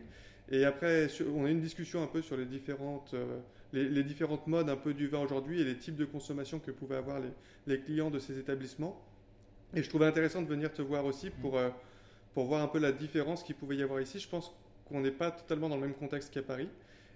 [0.50, 3.40] Et après, on a une discussion un peu sur les différentes, euh,
[3.74, 6.96] les, différentes modes un peu du vin aujourd'hui et les types de consommation que pouvaient
[6.96, 7.20] avoir
[7.68, 9.02] les, clients de ces établissements.
[9.76, 11.70] Et je trouvais intéressant de venir te voir aussi pour, euh,
[12.34, 14.18] pour voir un peu la différence qu'il pouvait y avoir ici.
[14.20, 14.56] Je pense
[14.86, 16.70] qu'on n'est pas totalement dans le même contexte qu'à Paris.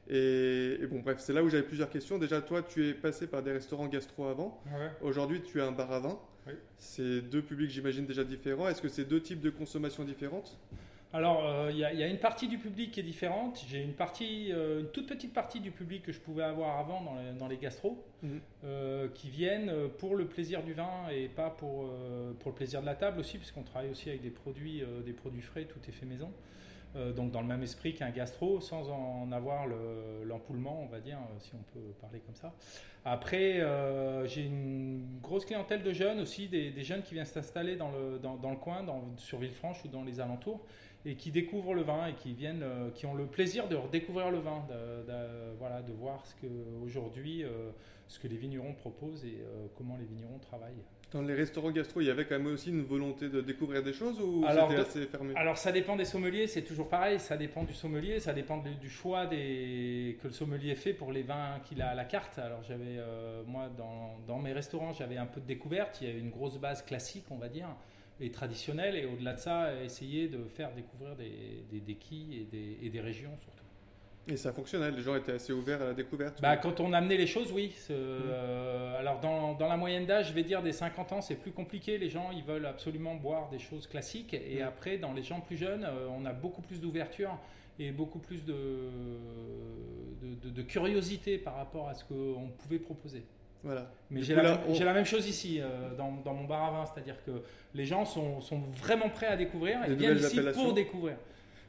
[0.09, 2.17] Et, bon, bref, c'est là où j'avais plusieurs questions.
[2.17, 4.61] Déjà, toi, tu es passé par des restaurants gastro avant.
[5.01, 6.19] Aujourd'hui, tu as un bar à vin.
[6.77, 8.67] C'est deux publics, j'imagine, déjà différents.
[8.67, 10.57] Est-ce que c'est deux types de consommation différentes?
[11.13, 13.63] Alors, euh, il y, a une partie du public qui est différente.
[13.69, 17.01] J'ai une partie, euh, une toute petite partie du public que je pouvais avoir avant
[17.01, 18.39] dans les, dans les gastros, mhm.
[18.65, 21.89] euh, qui viennent pour le plaisir du vin et pas pour,
[22.39, 25.41] pour le plaisir de la table aussi, puisqu'on travaille aussi avec des produits, des produits
[25.41, 26.31] frais, tout est fait maison.
[26.97, 29.65] Euh, donc dans le même esprit qu'un gastro, sans en avoir
[30.25, 32.53] l'empoulement, on va dire, euh, si on peut parler comme ça.
[33.05, 37.91] Après, euh, j'ai une grosse clientèle de jeunes aussi, des, jeunes qui viennent s'installer dans
[37.91, 40.65] le, dans, le coin, dans, sur Villefranche ou dans les alentours,
[41.05, 44.39] et qui découvrent le vin et qui viennent, qui ont le plaisir de redécouvrir le
[44.39, 46.47] vin, de, voilà, de voir ce que
[46.83, 47.45] aujourd'hui,
[48.09, 49.37] ce que les vignerons proposent et
[49.77, 50.83] comment les vignerons travaillent.
[51.11, 53.93] Dans les restaurants gastro, il y avait quand même aussi une volonté de découvrir des
[53.93, 55.33] choses ou c'était assez fermé?
[55.37, 58.89] Alors ça dépend des sommeliers, c'est toujours pareil, ça dépend du sommelier, ça dépend du
[58.89, 62.39] choix des, que le sommelier fait pour les vins qu'il a à la carte.
[62.39, 66.11] Alors j'avais, euh, moi dans, dans, mes restaurants, j'avais un peu de découverte, il y
[66.11, 67.69] avait une grosse base classique, on va dire,
[68.19, 72.45] et traditionnelle, et au-delà de ça, essayer de faire découvrir des, des, des quilles et
[72.51, 73.66] des, et des régions surtout.
[74.29, 77.15] Et ça fonctionnait, les gens étaient assez ouverts à la découverte bah, Quand on amenait
[77.15, 77.73] les choses, oui.
[77.89, 81.51] Euh, alors dans, dans, la moyenne d'âge, je vais dire des 50 ans, c'est plus
[81.51, 81.97] compliqué.
[81.97, 84.33] Les gens, ils veulent absolument boire des choses classiques.
[84.33, 87.37] Et après, dans les gens plus jeunes, euh, on a beaucoup plus d'ouverture
[87.79, 88.55] et beaucoup plus de,
[90.43, 93.23] de, de, curiosité par rapport à ce qu'on pouvait proposer.
[93.63, 93.91] Voilà.
[94.09, 97.23] Mais j'ai la, la, même chose ici, euh, dans, dans, mon bar à vin, c'est-à-dire
[97.23, 101.17] que les gens sont, sont, vraiment prêts à découvrir et viennent ici pour découvrir.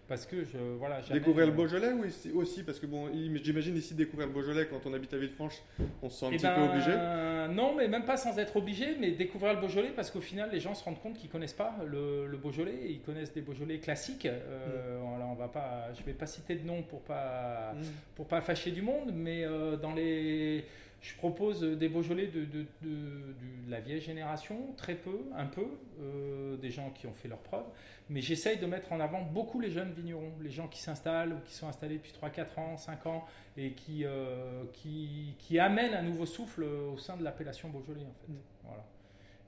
[0.08, 3.10] Parce que je, voilà, Découvrir le Beaujolais ou aussi Parce que bon,
[3.42, 5.62] j'imagine ici découvrir le Beaujolais quand on habite à Villefranche,
[6.02, 7.54] on se sent un eh petit peu ben, obligé.
[7.54, 10.60] Non, mais même pas sans être obligé, mais découvrir le Beaujolais parce qu'au final, les
[10.60, 14.26] gens se rendent compte qu'ils connaissent pas le, le, Beaujolais, ils connaissent des Beaujolais classiques.
[14.26, 15.22] Euh, mm.
[15.30, 17.82] on va pas, je vais pas citer de nom pour pas, mm.
[18.16, 20.64] pour pas fâcher du monde, mais euh, dans les
[21.00, 23.34] je propose des Beaujolais de, de, de,
[23.68, 25.66] la vieille génération, très peu, un peu,
[26.00, 27.66] euh, des gens qui ont fait leurs preuves,
[28.08, 31.40] mais j'essaye de mettre en avant beaucoup les jeunes vignerons, les gens qui s'installent ou
[31.44, 33.24] qui sont installés depuis 3, 4 ans, 5 ans,
[33.56, 38.14] et qui, euh, qui, qui, amènent un nouveau souffle au sein de l'appellation Beaujolais, en
[38.26, 38.32] fait.
[38.32, 38.36] Mm.
[38.64, 38.84] Voilà.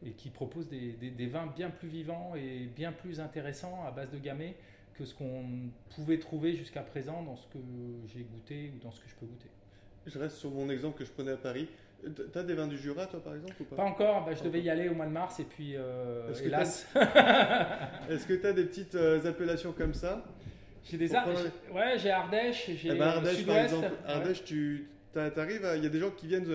[0.07, 3.91] Et qui proposent des, des, des, vins bien plus vivants et bien plus intéressants à
[3.91, 4.57] base de gamay
[4.95, 5.45] que ce qu'on
[5.95, 7.59] pouvait trouver jusqu'à présent dans ce que
[8.07, 9.51] j'ai goûté ou dans ce que je peux goûter.
[10.07, 11.69] Je reste sur mon exemple que je prenais à Paris.
[12.03, 14.25] Tu as des vins du Jura, toi, par exemple ou Pas, encore.
[14.25, 16.87] Bah, je devais y aller au mois de mars et puis, euh, hélas.
[18.11, 20.25] Est-ce que tu as des petites euh, appellations comme ça?
[20.83, 21.39] J'ai des Ardèche.
[21.73, 23.91] Ouais, j'ai Ardèche, j'ai eh ben, Ardèche, par exemple.
[24.07, 26.47] Ardèche, tu T'arrives, il y a des gens qui viennent,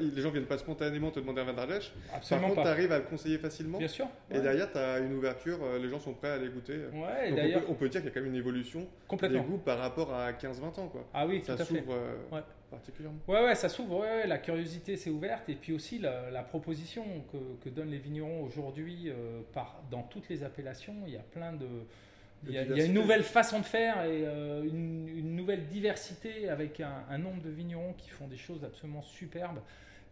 [0.00, 1.92] les gens viennent pas spontanément te demander un vin d'Ardèche.
[2.12, 3.78] Absolument Par contre, tu arrives à le conseiller facilement.
[3.78, 4.08] Bien sûr.
[4.32, 6.78] Et derrière, tu as une ouverture, euh, les gens sont prêts à les goûter.
[6.92, 8.88] Ouais, Donc on, peut, on, peut, dire qu'il y a quand même une évolution
[9.22, 10.88] des goûts par rapport à 15-20 ans.
[10.88, 11.06] Quoi.
[11.14, 12.40] Ah oui, ça s'ouvre euh,
[12.70, 13.18] particulièrement.
[13.28, 14.00] Ouais, ouais, ça s'ouvre.
[14.00, 18.42] Ouais, la curiosité s'est ouverte et puis aussi la, proposition que, que, donnent les vignerons
[18.42, 19.40] aujourd'hui euh,
[19.90, 20.94] dans toutes les appellations.
[21.06, 21.66] Il y a plein de
[22.46, 27.18] il y, a, une nouvelle façon de faire et euh, une, nouvelle diversité avec un,
[27.18, 29.60] nombre de vignerons qui font des choses absolument superbes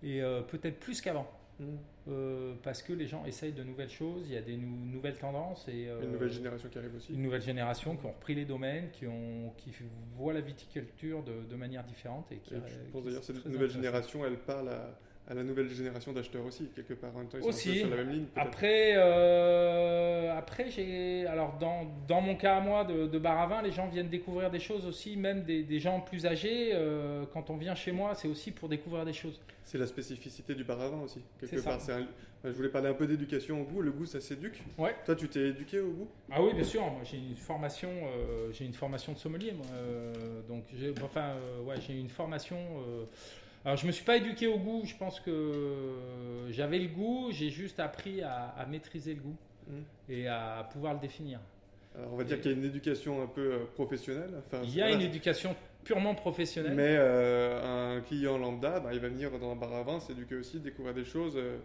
[0.02, 1.30] et euh, peut-être plus qu'avant.
[1.58, 1.64] Mm.
[2.08, 5.66] Euh, parce que les gens essayent de nouvelles choses, il y a des nouvelles tendances.
[5.68, 7.12] Et, une nouvelle génération qui arrive aussi.
[7.12, 9.72] Une nouvelle génération qui ont repris les domaines, qui, ont, qui
[10.16, 12.30] voit la viticulture de, de manière différente.
[12.30, 14.98] Et, qui, je pense d'ailleurs cette nouvelle génération, elle parle à
[15.30, 17.14] à la nouvelle génération d'acheteurs aussi, quelque part.
[17.14, 17.80] En même temps, ils aussi.
[17.80, 18.26] Sont sur la même ligne.
[18.34, 21.26] Après, euh, après j'ai.
[21.26, 24.08] Alors, dans, dans, mon cas à moi de, de, bar à vin, les gens viennent
[24.08, 26.70] découvrir des choses aussi, même des, des gens plus âgés.
[26.72, 29.38] Euh, quand on vient chez moi, c'est aussi pour découvrir des choses.
[29.64, 31.78] C'est la spécificité du bar à vin aussi, quelque part.
[31.90, 32.06] Un...
[32.44, 33.82] Je voulais parler un peu d'éducation au goût.
[33.82, 34.62] Le goût, ça s'éduque.
[34.78, 34.94] Ouais.
[35.04, 36.08] Toi, tu t'es éduqué au goût?
[36.30, 36.80] Ah oui, bien sûr.
[36.82, 39.52] Moi, j'ai une formation, euh, j'ai une formation de sommelier.
[39.52, 39.66] Moi.
[40.48, 40.64] donc,
[41.02, 41.34] enfin,
[41.66, 42.56] ouais, j'ai une formation.
[43.64, 44.82] Alors, je me suis pas éduqué au goût.
[44.84, 47.28] Je pense que j'avais le goût.
[47.32, 49.36] J'ai juste appris à, maîtriser le goût
[49.68, 50.12] mmh.
[50.12, 51.40] et à pouvoir le définir.
[51.96, 54.30] Alors, on va dire qu'il y a une éducation un peu euh, professionnelle.
[54.46, 55.56] Enfin, il y a une éducation
[55.88, 56.74] purement professionnel.
[56.74, 60.36] Mais euh, un client lambda, bah, il va venir dans un bar à vin, s'éduquer
[60.36, 61.56] aussi, découvrir des choses, euh,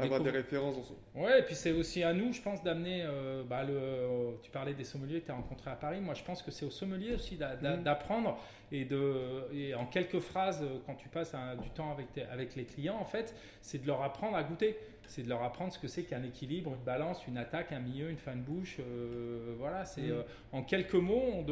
[0.00, 0.96] avoir des références dans son.
[1.14, 3.04] Ouais, et puis c'est aussi à nous, je pense, d'amener.
[3.04, 6.00] Euh, bah, le, tu parlais des sommeliers que tu as rencontrés à Paris.
[6.00, 7.84] Moi, je pense que c'est aux sommeliers aussi mm.
[7.84, 8.36] d'apprendre
[8.72, 12.98] et, de, et en quelques phrases, quand tu passes du temps avec, avec les clients,
[13.00, 14.76] en fait, c'est de leur apprendre à goûter
[15.08, 18.10] c'est de leur apprendre ce que c'est qu'un équilibre, une balance, une attaque, un milieu,
[18.10, 18.76] une fin de bouche.
[18.78, 20.12] Euh, voilà, c'est mm.
[20.12, 21.44] euh, en quelques mots,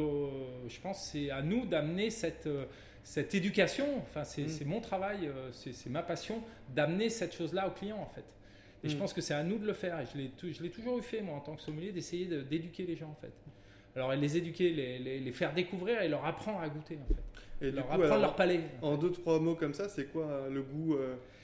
[0.67, 2.65] je pense c'est à nous d'amener cette, euh,
[3.03, 3.85] cette éducation.
[4.03, 4.67] Enfin, c'est mm.
[4.67, 6.43] mon travail, c'est ma passion
[6.73, 8.25] d'amener cette chose-là aux clients en fait.
[8.83, 8.99] Et je mm.
[8.99, 9.99] pense que c'est à nous de le faire.
[9.99, 13.09] Et je l'ai toujours eu fait moi en tant que sommelier d'essayer d'éduquer les gens
[13.09, 13.33] en fait.
[13.95, 17.21] Alors les éduquer, les, les, faire découvrir et leur apprendre à goûter en fait.
[17.61, 18.61] Et leur apprendre leur palais.
[18.81, 20.97] En deux trois mots comme ça, c'est quoi le goût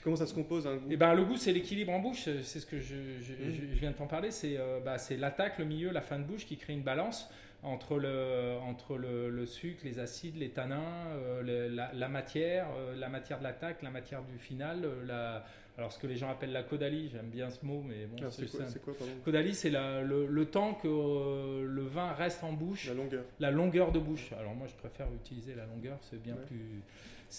[0.04, 2.28] Comment ça se compose un goût eh ben, Le goût, c'est l'équilibre en bouche.
[2.42, 3.72] C'est ce que je, mmh.
[3.72, 4.28] viens de t'en parler.
[4.44, 7.30] Euh, bah, c'est l'attaque, le milieu, la fin de bouche qui crée une balance
[7.62, 13.38] entre le, entre le, sucre, les acides, les tanins, euh, la, matière, euh, la matière
[13.38, 15.46] de l'attaque, la matière du final, la,
[15.76, 18.48] alors ce que les gens appellent la caudalie, j'aime bien ce mot, mais bon, c'est
[18.82, 22.86] quoi, quoi Caudalie, c'est le, le, temps que le vin reste en bouche.
[22.88, 23.24] La longueur.
[23.40, 24.32] La longueur de bouche.
[24.38, 26.82] Alors moi, je préfère utiliser la longueur, c'est bien plus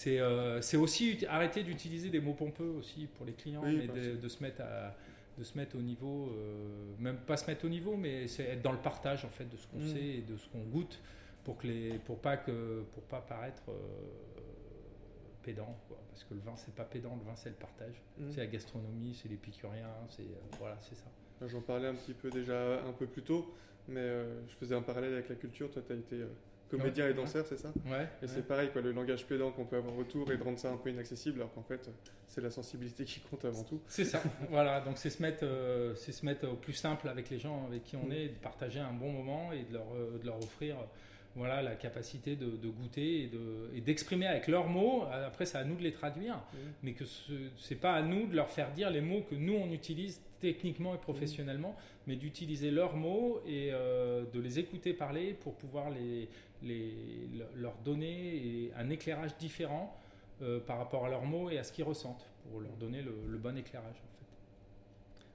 [0.08, 4.44] euh, c'est aussi arrêter d'utiliser des mots pompeux aussi pour les clients, mais de, se
[4.44, 4.96] mettre à,
[5.38, 8.62] de se mettre au niveau, euh, même pas se mettre au niveau, mais c'est être
[8.62, 9.88] dans le partage en fait de ce qu'on Mm.
[9.88, 11.00] sait et de ce qu'on goûte
[11.44, 13.74] pour que les, pour pas que, pour pas paraître euh,
[15.44, 15.98] pédant, quoi.
[16.16, 18.32] Parce que le vin c'est pas pédant, le vin c'est le partage, Mm.
[18.32, 21.05] c'est la gastronomie, c'est l'épicurien, c'est euh, voilà, c'est ça.
[21.45, 23.53] J'en parlais un petit peu déjà un peu plus tôt,
[23.89, 25.70] mais euh, je faisais un parallèle avec la culture.
[25.70, 26.28] Toi, tu as été euh,
[26.70, 28.07] comédien Ouais, et danseur, c'est ça Ouais.
[28.22, 30.72] Et c'est pareil, quoi, le langage pédant qu'on peut avoir autour et de rendre ça
[30.72, 31.89] un peu inaccessible, alors qu'en fait,
[32.28, 33.82] c'est la sensibilité qui compte avant tout.
[33.89, 37.30] C'est ça, voilà, donc c'est se, mettre, euh, c'est se mettre au plus simple avec
[37.30, 38.11] les gens avec qui on Mm.
[38.13, 40.84] est, de partager un bon moment et de leur, euh, de leur offrir euh,
[41.36, 45.04] voilà, la capacité de, de goûter et, de, et d'exprimer avec leurs mots.
[45.04, 46.42] Après, c'est à nous de les traduire,
[46.82, 49.54] mais que ce n'est pas à nous de leur faire dire les mots que nous
[49.54, 51.76] on utilise techniquement et professionnellement,
[52.08, 56.30] mais d'utiliser leurs mots et euh, de les écouter parler pour pouvoir les,
[56.62, 59.98] les, le- leur donner un éclairage différent
[60.42, 63.14] euh, par rapport à leurs mots et à ce qu'ils ressentent, pour leur donner le,
[63.28, 64.26] le bon éclairage en fait.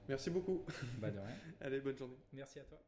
[0.09, 0.63] Merci beaucoup.
[0.99, 1.35] Bah de rien.
[1.61, 2.17] Allez, bonne journée.
[2.33, 2.79] Merci à toi.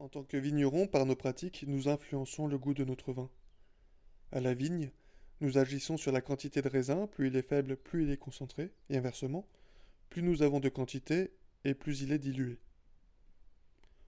[0.00, 3.28] En tant que vignerons, par nos pratiques, nous influençons le goût de notre vin.
[4.32, 4.92] À la vigne,
[5.42, 8.72] nous agissons sur la quantité de raisin, plus il est faible, plus il est concentré,
[8.88, 9.46] et inversement,
[10.08, 11.34] plus nous avons de quantité,
[11.64, 12.58] et plus il est dilué.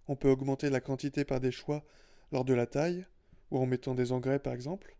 [0.08, 1.84] On peut augmenter la quantité par des choix
[2.32, 3.04] lors de la taille,
[3.50, 4.96] ou en mettant des engrais par exemple.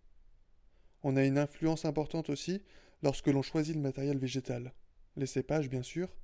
[1.03, 2.61] On a une influence importante aussi
[3.03, 4.75] lorsque l'on choisit le matériel végétal,
[5.17, 6.15] les cépages bien sûr,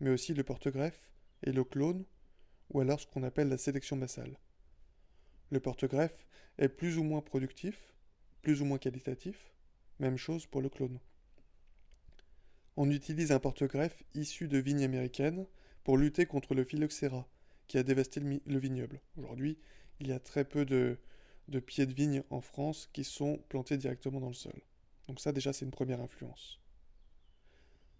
[0.00, 1.12] mais aussi le porte-greffe
[1.44, 2.04] et le clone,
[2.70, 4.38] ou alors ce qu'on appelle la sélection massale.
[5.50, 6.26] Le porte-greffe
[6.58, 7.94] est plus ou moins productif,
[8.42, 9.52] plus ou moins qualitatif,
[9.98, 10.98] même chose pour le clone.
[12.76, 15.46] On utilise un porte-greffe issu de vignes américaines
[15.84, 17.26] pour lutter contre le phylloxéra
[17.68, 19.00] qui a dévasté le, vignoble.
[19.16, 19.58] Aujourd'hui,
[19.98, 20.98] il y a très peu de
[21.60, 24.60] pieds de vigne en France qui sont plantés directement dans le sol.
[25.08, 26.60] Donc ça déjà c'est une première influence.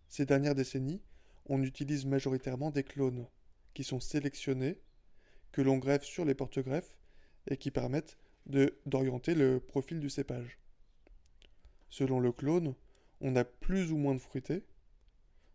[0.09, 1.03] Ces dernières décennies,
[1.47, 3.27] on utilise majoritairement des clones
[3.77, 4.81] qui sont sélectionnés,
[5.53, 6.97] que l'on greffe sur les porte-greffes
[7.47, 8.17] et qui permettent
[8.47, 10.59] d'orienter le profil du cépage.
[11.91, 12.75] Selon le clone,
[13.21, 14.65] on a plus ou moins de fruité,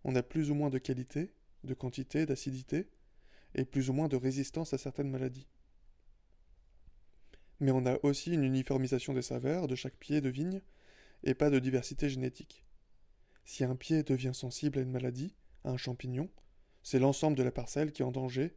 [0.03, 2.91] on a plus ou moins de qualité, de quantité, d'acidité,
[3.55, 5.47] et plus ou moins de résistance à certaines maladies.
[7.59, 10.61] Mais on a aussi une uniformisation des saveurs de chaque pied de vigne
[11.24, 12.63] et pas de diversité génétique.
[13.45, 16.30] Si un pied devient sensible à une maladie, à un champignon,
[16.84, 18.55] c'est l'ensemble de la parcelle qui est en danger.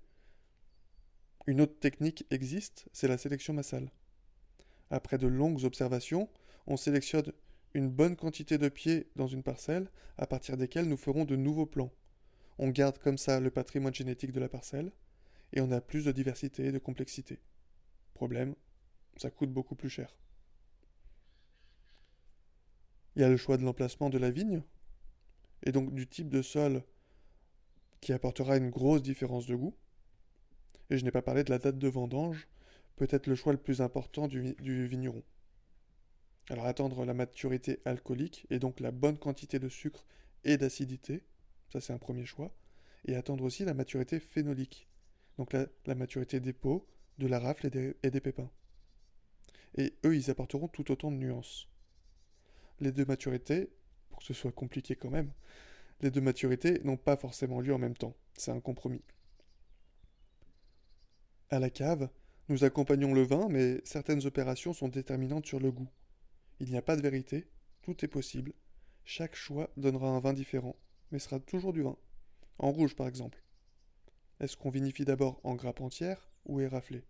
[1.47, 3.91] Une autre technique existe, c'est la sélection massale.
[4.91, 6.29] Après de longues observations,
[6.67, 7.33] on sélectionne
[7.75, 11.67] une bonne quantité de pieds dans une parcelle à partir desquels nous ferons de nouveaux
[11.67, 11.93] plants.
[12.59, 14.93] On garde comme ça le patrimoine génétique de la parcelle
[15.53, 17.41] et on a plus de diversité et de complexité.
[18.15, 18.55] Problème,
[19.17, 20.17] ça coûte beaucoup plus cher.
[23.17, 24.63] Il y a le choix de l'emplacement de la vigne
[25.65, 26.83] et donc du type de sol
[28.05, 29.75] qui apportera une grosse différence de goût.
[30.91, 32.47] Et je n'ai pas parlé de la date de vendange,
[32.97, 35.23] peut-être le choix le plus important du, vi- du vigneron.
[36.51, 40.05] Alors attendre la maturité alcoolique et donc la bonne quantité de sucre
[40.45, 41.25] et d'acidité,
[41.73, 42.55] ça c'est un premier choix,
[43.07, 44.87] et attendre aussi la maturité phénolique,
[45.39, 46.87] donc la, maturité des peaux,
[47.17, 47.71] de la rafle
[48.03, 48.51] et des pépins.
[49.77, 51.69] Et eux, ils apporteront tout autant de nuances.
[52.81, 53.71] Les deux maturités,
[54.11, 55.33] pour que ce soit compliqué quand même,
[56.01, 58.17] les deux maturités n'ont pas forcément lieu en même temps.
[58.35, 59.03] C'est un compromis.
[61.51, 62.09] À la cave,
[62.49, 65.89] nous accompagnons le vin, mais certaines opérations sont déterminantes sur le goût.
[66.61, 67.47] Il n'y a pas de vérité,
[67.83, 68.53] tout est possible.
[69.05, 70.77] Chaque choix donnera un vin différent,
[71.11, 71.97] mais sera toujours du vin.
[72.59, 73.43] En rouge, par exemple.
[74.41, 77.05] Est-ce qu'on vinifie d'abord en grappe entière ou éraflée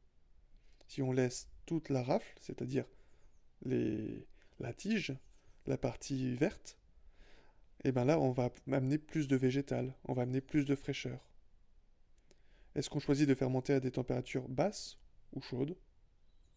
[0.87, 2.85] Si on laisse toute la rafle, c'est-à-dire
[3.65, 5.15] la tige,
[5.67, 6.79] la partie verte,
[7.85, 11.21] et bien là, on va amener plus de végétal, on va amener plus de fraîcheur.
[12.75, 14.99] Est-ce qu'on choisit de fermenter à des températures basses
[15.33, 15.77] ou chaudes?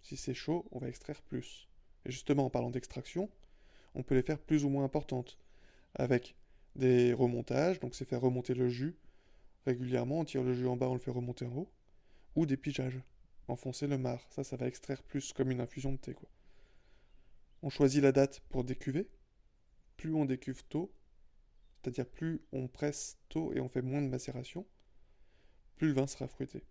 [0.02, 1.68] Si c'est chaud, on va extraire plus.
[2.06, 3.30] Et justement, en parlant d'extraction,
[3.94, 5.38] on peut les faire plus ou moins importantes,
[5.96, 6.36] avec
[6.76, 8.96] des remontages, donc c'est faire remonter le jus
[9.66, 11.70] régulièrement, on tire le jus en bas, on le fait remonter en haut,
[12.36, 13.02] ou des pigeages,
[13.50, 16.16] enfoncer le marc, ça, ça va extraire plus comme une infusion de thé.
[17.62, 19.10] On choisit la date pour décuver,
[19.98, 20.94] plus on décuve tôt,
[21.88, 24.66] c'est-à-dire plus on presse tôt et on fait moins de macération,
[25.78, 26.66] plus le vin sera fruité.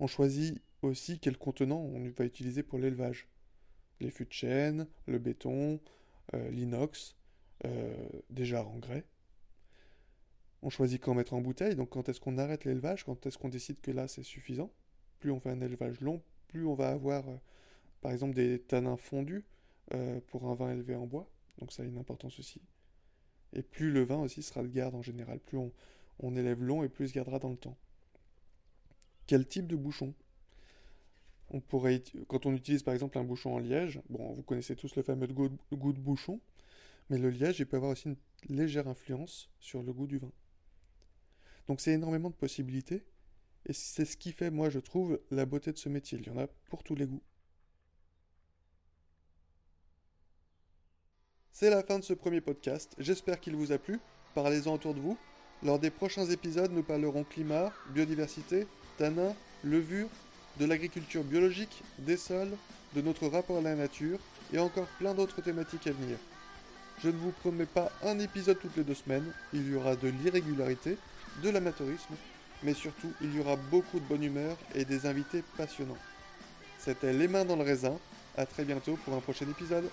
[0.00, 3.28] On choisit aussi quel contenant on va utiliser pour l'élevage.
[4.00, 5.78] Les fûts de chêne, le béton,
[6.34, 7.14] euh, l'inox,
[7.66, 9.04] euh, des jarres en grès.
[10.62, 13.48] On choisit quand mettre en bouteille, donc quand est-ce qu'on arrête l'élevage, quand est-ce qu'on
[13.48, 14.72] décide que là c'est suffisant.
[15.20, 17.36] Plus on fait un élevage long, plus on va avoir, euh,
[18.00, 19.44] par exemple, des tanins fondus
[20.26, 21.30] pour un vin élevé en bois.
[21.58, 22.60] Donc ça a une importance aussi.
[23.52, 25.40] Et plus le vin aussi sera de garde en général.
[25.40, 25.58] Plus
[26.20, 27.76] on, élève long et plus il se gardera dans le temps.
[29.26, 30.14] Quel type de bouchon?
[31.50, 34.94] On pourrait, quand on utilise par exemple un bouchon en liège, bon, vous connaissez tous
[34.96, 35.48] le fameux goût,
[35.92, 36.40] de bouchon,
[37.08, 40.30] mais le liège, peut avoir aussi une légère influence sur le goût du vin.
[41.66, 43.02] Donc c'est énormément de possibilités,
[43.64, 46.18] et c'est ce qui fait, moi, je trouve, la beauté de ce métier.
[46.18, 47.22] Il y en a pour tous les goûts.
[51.60, 52.94] C'est la fin de ce premier podcast.
[53.00, 53.98] J'espère qu'il vous a plu.
[54.32, 55.18] Parlez-en autour de vous.
[55.64, 59.34] Lors des prochains épisodes, nous parlerons climat, biodiversité, tanins,
[59.64, 60.06] levure,
[60.60, 62.52] de l'agriculture biologique, des sols,
[62.94, 64.20] de notre rapport à la nature
[64.52, 66.16] et encore plein d'autres thématiques à venir.
[67.02, 70.10] Je ne vous promets pas un épisode toutes les deux semaines, il y aura de
[70.10, 70.96] l'irrégularité,
[71.42, 72.14] de l'amateurisme,
[72.62, 75.98] mais surtout il y aura beaucoup de bonne humeur et des invités passionnants.
[76.78, 77.98] C'était Les mains dans le raisin,
[78.36, 79.90] à très bientôt pour un prochain épisode.